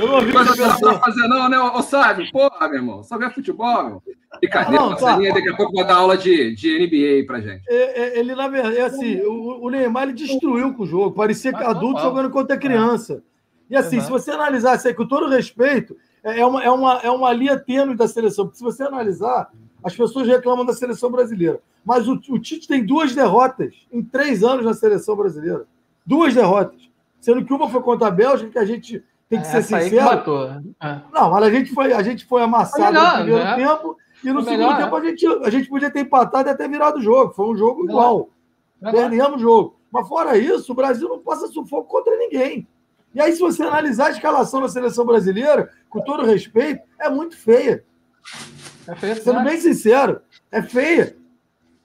[0.00, 0.92] Eu não ouvi o que você falou.
[0.92, 2.30] Não fazer, não, né, ô Sábio?
[2.30, 3.02] Porra, meu irmão.
[3.02, 4.02] Só vê futebol, meu.
[4.40, 5.16] Brincadeira, não, tá.
[5.16, 7.62] daqui a pouco vai dar aula de, de NBA pra gente.
[7.68, 11.14] É, é, ele, na verdade, é assim, o, o Neymar ele destruiu com o jogo.
[11.14, 13.22] Parecia que adulto jogando contra criança.
[13.70, 17.00] E assim, se você analisar isso aí com todo respeito, é, é uma, é, uma,
[17.02, 18.46] é uma linha tênue da seleção.
[18.46, 19.50] Porque se você analisar,
[19.84, 21.60] as pessoas reclamam da seleção brasileira.
[21.84, 25.66] Mas o, o Tite tem duas derrotas em três anos na seleção brasileira.
[26.06, 26.80] Duas derrotas.
[27.20, 30.58] Sendo que uma foi contra a Bélgica, que a gente tem que é, ser sincero.
[30.82, 31.00] É.
[31.12, 33.56] Não, mas a gente foi, a gente foi amassado melhor, no primeiro né?
[33.56, 36.52] tempo e no foi segundo melhor, tempo a gente, a gente podia ter empatado e
[36.52, 37.34] até virado o jogo.
[37.34, 38.30] Foi um jogo igual.
[38.80, 39.76] Perdemos o jogo.
[39.92, 42.66] Mas fora isso, o Brasil não passa sufoco contra ninguém.
[43.14, 47.36] E aí, se você analisar a escalação da seleção brasileira, com todo respeito, é muito
[47.36, 47.84] feia.
[48.86, 50.20] É feia, Sendo bem sincero,
[50.50, 51.16] é feia.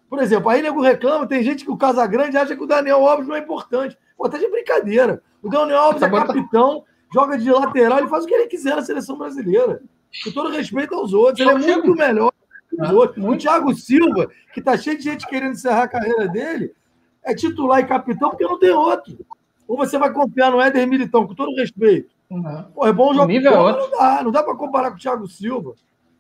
[0.10, 3.28] Por exemplo, aí nego reclama, tem gente que o Casagrande acha que o Daniel Alves
[3.28, 3.98] não é importante.
[4.18, 5.22] Pô, tá de brincadeira.
[5.42, 6.84] O Daniel Alves é capitão,
[7.14, 9.82] joga de lateral, ele faz o que ele quiser na seleção brasileira.
[10.24, 12.32] Com todo respeito aos outros, ele é muito melhor
[12.70, 13.24] que os outros.
[13.24, 16.74] O Thiago Silva, que tá cheio de gente querendo encerrar a carreira dele,
[17.24, 19.18] é titular e capitão porque não tem outro.
[19.68, 22.10] Ou você vai confiar no Éder Militão, com todo respeito.
[22.74, 23.26] Pô, é bom jogar.
[23.32, 23.40] É
[23.78, 25.76] não dá, não dá para comparar com o Thiago Silva.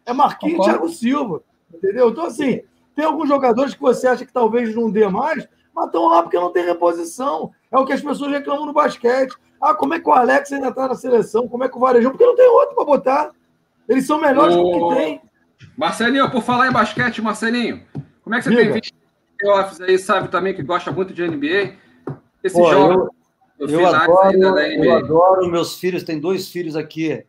[0.05, 1.41] É Marquinhos e Thiago Silva.
[1.73, 2.09] Entendeu?
[2.09, 2.61] Então, assim,
[2.95, 6.39] tem alguns jogadores que você acha que talvez não dê mais, mas estão lá porque
[6.39, 7.51] não tem reposição.
[7.71, 9.35] É o que as pessoas reclamam no basquete.
[9.61, 11.47] Ah, como é que o Alex ainda está na seleção?
[11.47, 12.11] Como é que o Varejão?
[12.11, 13.31] Porque não tem outro para botar.
[13.87, 15.21] Eles são melhores do que tem.
[15.77, 17.83] Marcelinho, por falar em basquete, Marcelinho,
[18.23, 18.63] como é que você Diga.
[18.63, 18.93] tem visto
[19.39, 21.73] playoffs aí, sabe também que gosta muito de NBA?
[22.43, 23.15] Esse Pô, jogo.
[23.57, 27.25] Eu, eu adoro, eu adoro, meus filhos, tem dois filhos aqui,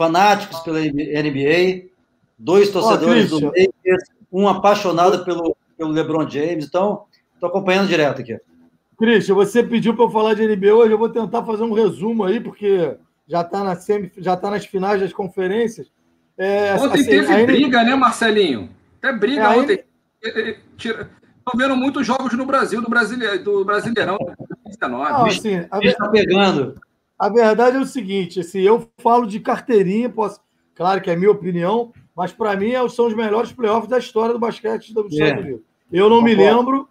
[0.00, 1.90] fanáticos pela NBA,
[2.38, 6.64] dois torcedores oh, do Lakers, um apaixonado pelo, pelo LeBron James.
[6.64, 7.04] Então,
[7.34, 8.38] estou acompanhando direto aqui.
[8.96, 12.24] Christian, você pediu para eu falar de NBA hoje, eu vou tentar fazer um resumo
[12.24, 12.96] aí, porque
[13.28, 15.92] já está na semi, já tá nas finais das conferências.
[16.38, 18.70] É, ontem assim, teve briga, né, Marcelinho?
[19.02, 19.84] Até briga é, ontem.
[20.22, 24.16] Estou vendo muitos jogos no Brasil, do, Brasileiro, do Brasileirão.
[24.64, 25.10] 19.
[25.10, 25.94] Não, assim, a, ver...
[25.94, 26.80] tá pegando.
[27.20, 30.40] A verdade é o seguinte: assim, eu falo de carteirinha, posso.
[30.74, 34.32] Claro que é minha opinião, mas para mim é são os melhores playoffs da história
[34.32, 35.40] do basquete dos Estados é.
[35.40, 35.60] Unidos.
[35.92, 36.88] Eu não me lembro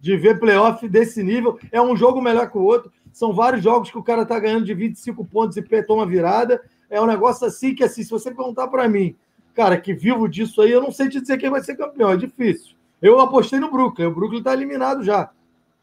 [0.00, 1.56] de ver playoff desse nível.
[1.70, 2.90] É um jogo melhor que o outro.
[3.12, 6.60] São vários jogos que o cara tá ganhando de 25 pontos e toma virada.
[6.88, 9.14] É um negócio assim que, assim, se você perguntar para mim,
[9.54, 12.10] cara, que vivo disso aí, eu não sei te dizer quem vai ser campeão.
[12.10, 12.74] É difícil.
[13.00, 14.06] Eu apostei no Brooklyn.
[14.06, 15.30] O Brooklyn tá eliminado já.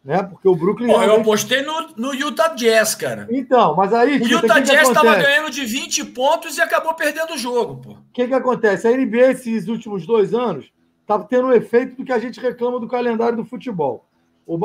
[0.08, 0.24] Né?
[0.24, 0.88] Porque o Brooklyn.
[0.88, 3.28] Pô, eu apostei no, no Utah Jazz, cara.
[3.30, 4.22] Então, mas aí.
[4.22, 7.92] O Utah Jazz estava ganhando de 20 pontos e acabou perdendo o jogo, pô.
[7.92, 8.88] O que, que acontece?
[8.88, 10.72] A NBA, esses últimos dois anos,
[11.06, 14.08] tá tendo o um efeito do que a gente reclama do calendário do futebol.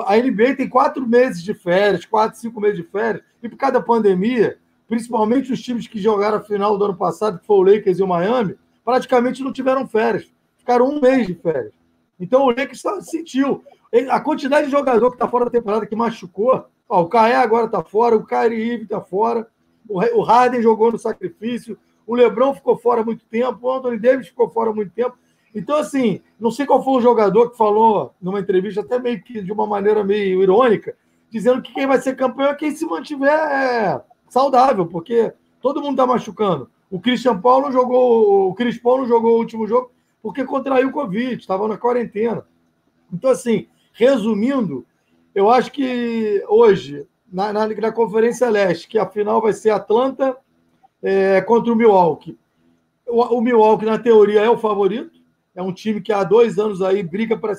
[0.06, 3.72] A NBA tem quatro meses de férias, quatro, cinco meses de férias, e por causa
[3.72, 7.62] da pandemia, principalmente os times que jogaram a final do ano passado, que foi o
[7.62, 8.54] Lakers e o Miami,
[8.84, 10.24] praticamente não tiveram férias.
[10.56, 11.72] Ficaram um mês de férias.
[12.20, 13.64] Então o Lakers sentiu.
[14.08, 16.64] A quantidade de jogador que está fora da temporada, que machucou.
[16.88, 19.46] Ó, o Caé agora está fora, o Kyrie está fora,
[19.88, 24.48] o Harden jogou no sacrifício, o Lebron ficou fora muito tempo, o Anthony Davis ficou
[24.48, 25.16] fora muito tempo.
[25.54, 29.42] Então, assim, não sei qual foi o jogador que falou numa entrevista, até meio que
[29.42, 30.96] de uma maneira meio irônica,
[31.30, 35.92] dizendo que quem vai ser campeão é quem se mantiver é, saudável, porque todo mundo
[35.92, 36.70] está machucando.
[36.90, 39.90] O Christian Paulo jogou, o Chris Paul não jogou o último jogo
[40.22, 42.46] porque contraiu o Covid, estava na quarentena.
[43.12, 44.86] Então, assim, resumindo,
[45.34, 50.36] eu acho que hoje, na, na, na Conferência Leste, que a final vai ser Atlanta
[51.02, 52.38] é, contra o Milwaukee.
[53.06, 55.20] O, o Milwaukee, na teoria, é o favorito,
[55.54, 57.54] é um time que há dois anos aí briga para.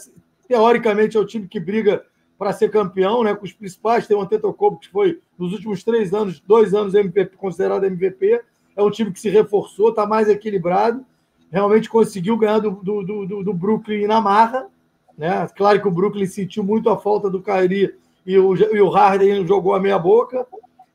[0.48, 2.04] Teoricamente, é o time que briga
[2.38, 3.34] para ser campeão, né?
[3.34, 7.38] Com os principais, tem o Antetokounmpo, que foi, nos últimos três anos, dois anos MVP,
[7.38, 8.42] considerado MVP.
[8.76, 11.06] É um time que se reforçou, está mais equilibrado.
[11.52, 14.68] Realmente conseguiu ganhar do, do, do, do, Brooklyn na marra.
[15.18, 15.48] Né?
[15.56, 17.96] Claro que o Brooklyn sentiu muito a falta do Kyrie
[18.26, 20.46] e o, e o Harden jogou a meia boca.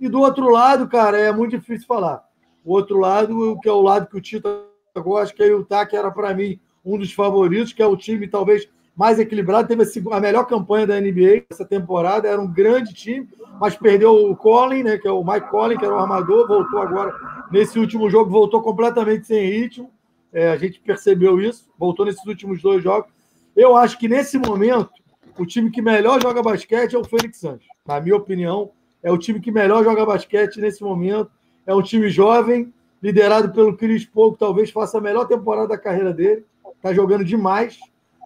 [0.01, 2.25] E do outro lado, cara, é muito difícil falar.
[2.65, 4.63] O outro lado, que é o lado que o Tita
[4.97, 7.97] gosta, que é o Utah, que era para mim um dos favoritos, que é o
[7.97, 12.93] time talvez mais equilibrado, teve a melhor campanha da NBA essa temporada, era um grande
[12.93, 13.29] time,
[13.61, 16.81] mas perdeu o Colin, né, que é o Mike Collin, que era o armador, voltou
[16.81, 17.15] agora
[17.49, 19.89] nesse último jogo, voltou completamente sem ritmo.
[20.33, 23.13] É, a gente percebeu isso, voltou nesses últimos dois jogos.
[23.59, 24.89] Eu acho que nesse momento,
[25.37, 27.67] o time que melhor joga basquete é o Fênix Santos.
[27.85, 28.71] Na minha opinião,
[29.03, 31.31] é o time que melhor joga basquete nesse momento.
[31.67, 32.73] É um time jovem,
[33.03, 36.47] liderado pelo Chris Paul, que talvez faça a melhor temporada da carreira dele
[36.79, 37.79] está jogando demais.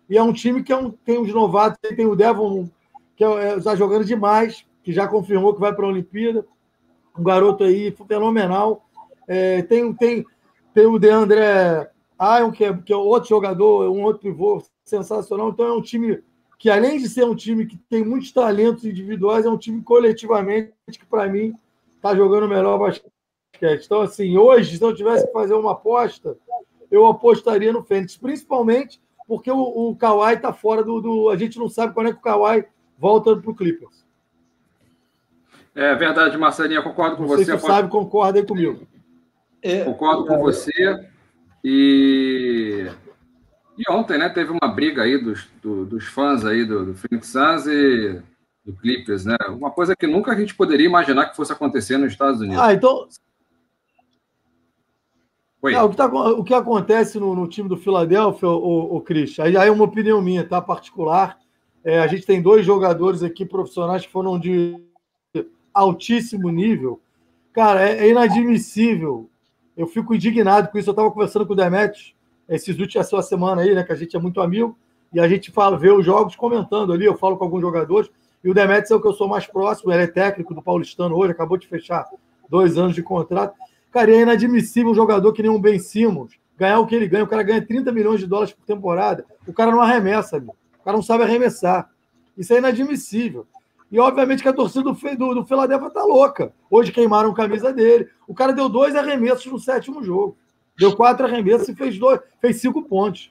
[0.09, 2.69] E é um time que é um, tem os novatos, tem o Devon,
[3.17, 6.45] que está é, tá jogando demais, que já confirmou que vai para a Olimpíada.
[7.19, 8.85] Um garoto aí fenomenal.
[9.27, 10.25] É, tem, tem,
[10.75, 11.41] tem o Deandre
[12.23, 15.51] Ion, que é, que é outro jogador, um outro pivô sensacional.
[15.51, 16.23] Então é um time
[16.59, 20.73] que, além de ser um time que tem muitos talentos individuais, é um time coletivamente
[20.91, 21.55] que, para mim,
[21.97, 23.85] está jogando melhor basquete.
[23.85, 26.37] Então, assim, hoje, se eu tivesse que fazer uma aposta,
[26.91, 31.59] eu apostaria no Fênix, principalmente porque o, o Kawhi está fora do, do, A gente
[31.59, 32.65] não sabe quando é que o Kawhi
[32.99, 34.05] volta para o Clippers.
[35.75, 37.45] É verdade, Marcelinha, concordo com não você.
[37.45, 38.87] Se você sabe, concorda aí comigo.
[39.63, 40.71] É, concordo com você.
[41.65, 42.91] E,
[43.79, 47.29] e ontem, né, teve uma briga aí dos, do, dos fãs aí do, do Phoenix
[47.29, 48.21] Suns e
[48.65, 49.37] do Clippers, né?
[49.49, 52.63] Uma coisa que nunca a gente poderia imaginar que fosse acontecer nos Estados Unidos.
[52.63, 53.09] Ah, então
[55.71, 59.39] não, o, que tá, o, que acontece no, no time do Philadelphia, o, o Chris,
[59.39, 60.61] aí, aí é uma opinião minha, tá?
[60.61, 61.39] Particular.
[61.85, 64.77] É, a gente tem dois jogadores aqui profissionais que foram de
[65.73, 67.01] altíssimo nível.
[67.53, 69.31] Cara, é, é inadmissível.
[69.77, 70.91] Eu fico indignado com isso.
[70.91, 72.15] Eu estava conversando com o Demetrius
[72.49, 73.83] esses últimos, essa semana aí, né?
[73.83, 74.77] Que a gente é muito amigo,
[75.13, 77.05] e a gente fala, vê os jogos comentando ali.
[77.05, 78.11] Eu falo com alguns jogadores,
[78.43, 81.17] e o Demetrius é o que eu sou mais próximo, ele é técnico do Paulistano
[81.17, 82.07] hoje, acabou de fechar
[82.49, 83.55] dois anos de contrato.
[83.91, 87.25] Cara, é inadmissível um jogador que nem um Ben Simmons ganhar o que ele ganha.
[87.25, 89.25] O cara ganha 30 milhões de dólares por temporada.
[89.47, 90.57] O cara não arremessa, amigo.
[90.81, 91.91] O cara não sabe arremessar.
[92.37, 93.47] Isso é inadmissível.
[93.93, 96.55] E obviamente que a torcida do, do, do tá louca.
[96.71, 98.09] Hoje queimaram a camisa dele.
[98.27, 100.35] O cara deu dois arremessos no sétimo jogo.
[100.79, 103.31] Deu quatro arremessos e fez, dois, fez cinco pontos.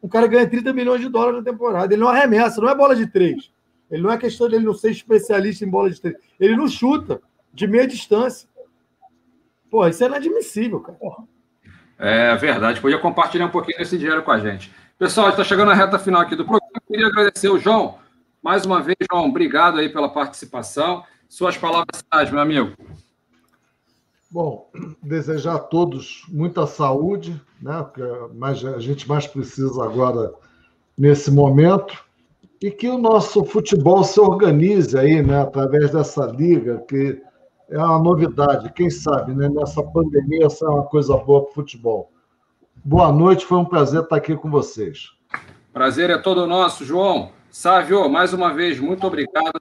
[0.00, 1.92] O cara ganha 30 milhões de dólares na temporada.
[1.92, 3.52] Ele não arremessa, não é bola de três.
[3.90, 6.16] Ele não é questão dele não ser especialista em bola de três.
[6.40, 7.20] Ele não chuta
[7.52, 8.48] de meia distância.
[9.70, 10.98] Pô, isso é inadmissível, cara.
[11.98, 12.80] É verdade.
[12.80, 14.72] Podia compartilhar um pouquinho desse dinheiro com a gente.
[14.98, 16.72] Pessoal, está chegando na reta final aqui do programa.
[16.74, 17.98] Eu queria agradecer o João.
[18.48, 21.04] Mais uma vez, João, obrigado aí pela participação.
[21.28, 22.72] Suas palavras, meu amigo.
[24.30, 24.70] Bom,
[25.02, 27.86] desejar a todos muita saúde, né?
[28.34, 30.32] Mas a gente mais precisa agora
[30.96, 32.02] nesse momento
[32.58, 35.42] e que o nosso futebol se organize aí, né?
[35.42, 37.20] Através dessa liga que
[37.68, 38.72] é uma novidade.
[38.72, 39.50] Quem sabe, né?
[39.50, 42.10] Nessa pandemia, essa é uma coisa boa para o futebol.
[42.82, 45.10] Boa noite, foi um prazer estar aqui com vocês.
[45.70, 47.36] Prazer é todo nosso, João.
[47.50, 49.60] Sávio, mais uma vez, muito obrigado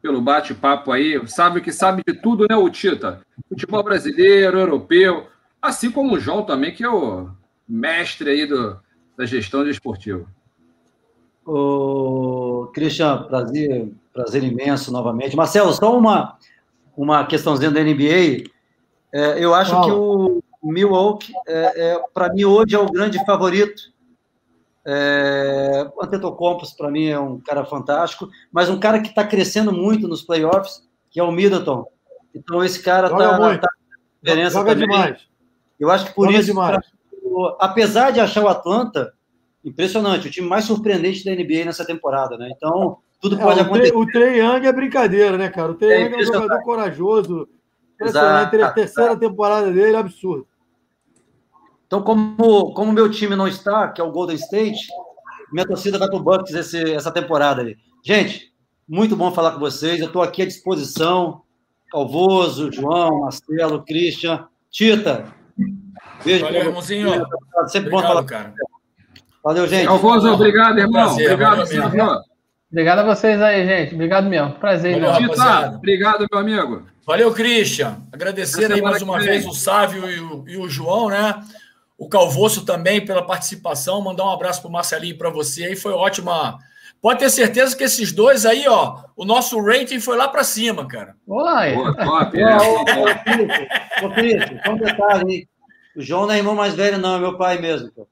[0.00, 1.20] pelo bate-papo aí.
[1.28, 3.20] Sabe que sabe de tudo, né, o Tita?
[3.48, 5.26] Futebol brasileiro, europeu,
[5.60, 7.30] assim como o João também, que é o
[7.68, 8.78] mestre aí do,
[9.16, 10.28] da gestão de esportivo.
[11.44, 15.36] Ô, Christian, prazer, prazer imenso novamente.
[15.36, 16.36] Marcelo, só uma,
[16.96, 18.50] uma questãozinha da NBA.
[19.12, 23.90] É, eu acho que o Milwaukee, é, é para mim, hoje é o grande favorito.
[24.84, 25.71] É,
[26.02, 30.22] Antetokounmpo, para mim, é um cara fantástico, mas um cara que está crescendo muito nos
[30.22, 31.86] playoffs, que é o Middleton.
[32.34, 33.68] Então, esse cara está tá, tá
[34.22, 34.88] diferença Joga também.
[34.88, 35.28] demais.
[35.78, 36.54] Eu acho que por Joga isso,
[37.24, 39.12] o- apesar de achar o Atlanta
[39.64, 42.50] impressionante, o time mais surpreendente da NBA nessa temporada, né?
[42.56, 43.96] Então, tudo É, pode o, acontecer.
[43.96, 45.70] O Trey Young é brincadeira, né, cara?
[45.70, 47.48] O Trey É Young é um jogador corajoso.
[48.00, 48.56] Exato.
[48.64, 50.46] A terceira temporada dele é absurdo.
[51.86, 54.88] Então, como como meu time não está, que é o Golden State,
[55.52, 57.76] minha torcida vai pro Bucks esse, essa temporada aí.
[58.04, 58.52] Gente,
[58.88, 60.00] muito bom falar com vocês.
[60.00, 61.42] Eu estou aqui à disposição.
[61.90, 65.26] Calvoso, João, Marcelo, Christian, Tita.
[66.24, 67.26] Beijo Valeu, irmãozinho.
[67.68, 68.20] Sempre bom falar.
[68.20, 68.54] Obrigado, cara.
[69.44, 69.86] Valeu, gente.
[69.86, 71.04] Calvoso, obrigado, irmão.
[71.04, 72.22] Prazer, obrigado, senhor.
[72.70, 73.94] Obrigado a vocês aí, gente.
[73.94, 74.52] Obrigado mesmo.
[74.52, 75.34] Prazer, Valeu, irmão.
[75.34, 76.86] Tita, obrigado, meu amigo.
[77.06, 77.98] Valeu, Christian.
[78.12, 81.42] Agradecer aí mais uma vez o Sávio e o, e o João, né?
[81.98, 84.00] O Calvoço também pela participação.
[84.02, 85.76] Mandar um abraço pro Marcelinho e para você aí.
[85.76, 86.58] Foi ótima.
[87.00, 90.86] Pode ter certeza que esses dois aí, ó, o nosso rating foi lá para cima,
[90.86, 91.16] cara.
[91.26, 91.74] Oi.
[91.74, 92.56] Pô, top, Ô, é.
[92.56, 92.60] ô,
[94.64, 95.48] só um detalhe?
[95.96, 97.90] O João não é irmão mais velho, não, é meu pai mesmo.
[97.90, 98.06] pô.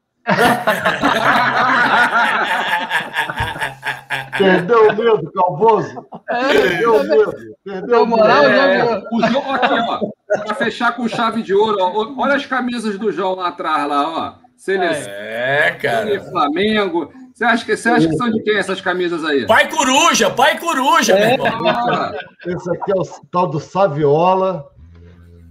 [4.39, 6.07] Perdeu o medo, Calvoso.
[6.27, 7.33] Perdeu o medo.
[7.65, 8.55] Perdeu Deu o moral, medo.
[8.55, 10.01] já É, o João aqui, ó.
[10.45, 12.15] Pra fechar com chave de ouro, ó.
[12.23, 14.35] Olha as camisas do João lá atrás, lá, ó.
[14.57, 16.21] Seleção É, cara.
[16.25, 17.11] Flamengo.
[17.35, 19.47] Você acha, que, você acha que são de quem essas camisas aí?
[19.47, 21.47] Pai Coruja, pai Coruja, meu irmão.
[21.67, 22.13] Ah,
[22.47, 23.03] Esse aqui é o
[23.33, 24.67] tal do Saviola.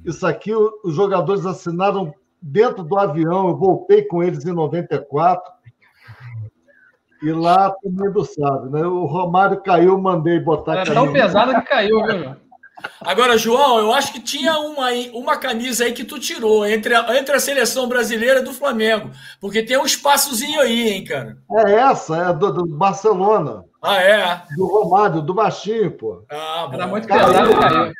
[0.05, 3.49] Isso aqui os jogadores assinaram dentro do avião.
[3.49, 5.41] Eu voltei com eles em 94.
[7.21, 8.81] E lá todo mundo sabe, né?
[8.85, 12.35] O Romário caiu, mandei botar Era tão pesado que caiu, viu?
[13.01, 16.95] Agora, João, eu acho que tinha uma, aí- uma camisa aí que tu tirou entre
[16.95, 19.11] a, entre a seleção brasileira e do Flamengo.
[19.41, 21.37] Porque tem um espaçozinho aí, hein, cara.
[21.67, 24.41] É essa, é do, do Barcelona, Ah, é?
[24.55, 26.23] do Romário, do baixinho, pô.
[26.31, 26.73] Ah, bom.
[26.75, 27.25] Era muito Caiu.
[27.27, 27.93] pesado que caiu.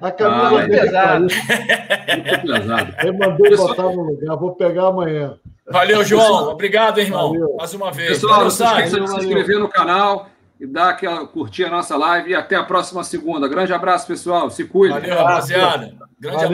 [0.00, 1.26] A camisa Ah, dele pesado.
[1.28, 2.22] caiu.
[2.22, 2.94] muito pesado.
[3.04, 5.34] Eu mandei botar no lugar, vou pegar amanhã.
[5.70, 6.50] Valeu, João.
[6.50, 7.28] Obrigado, irmão.
[7.32, 7.56] Valeu.
[7.56, 8.10] Mais uma vez.
[8.10, 9.28] Pessoal, não se esqueça de se Valeu.
[9.28, 10.28] inscrever no canal
[10.60, 12.30] e dar aquela curtir a nossa live.
[12.30, 13.48] E até a próxima segunda.
[13.48, 14.50] Grande abraço, pessoal.
[14.50, 15.00] Se cuidem.
[15.00, 15.92] Valeu, rapaziada.
[16.20, 16.50] Grande Valeu.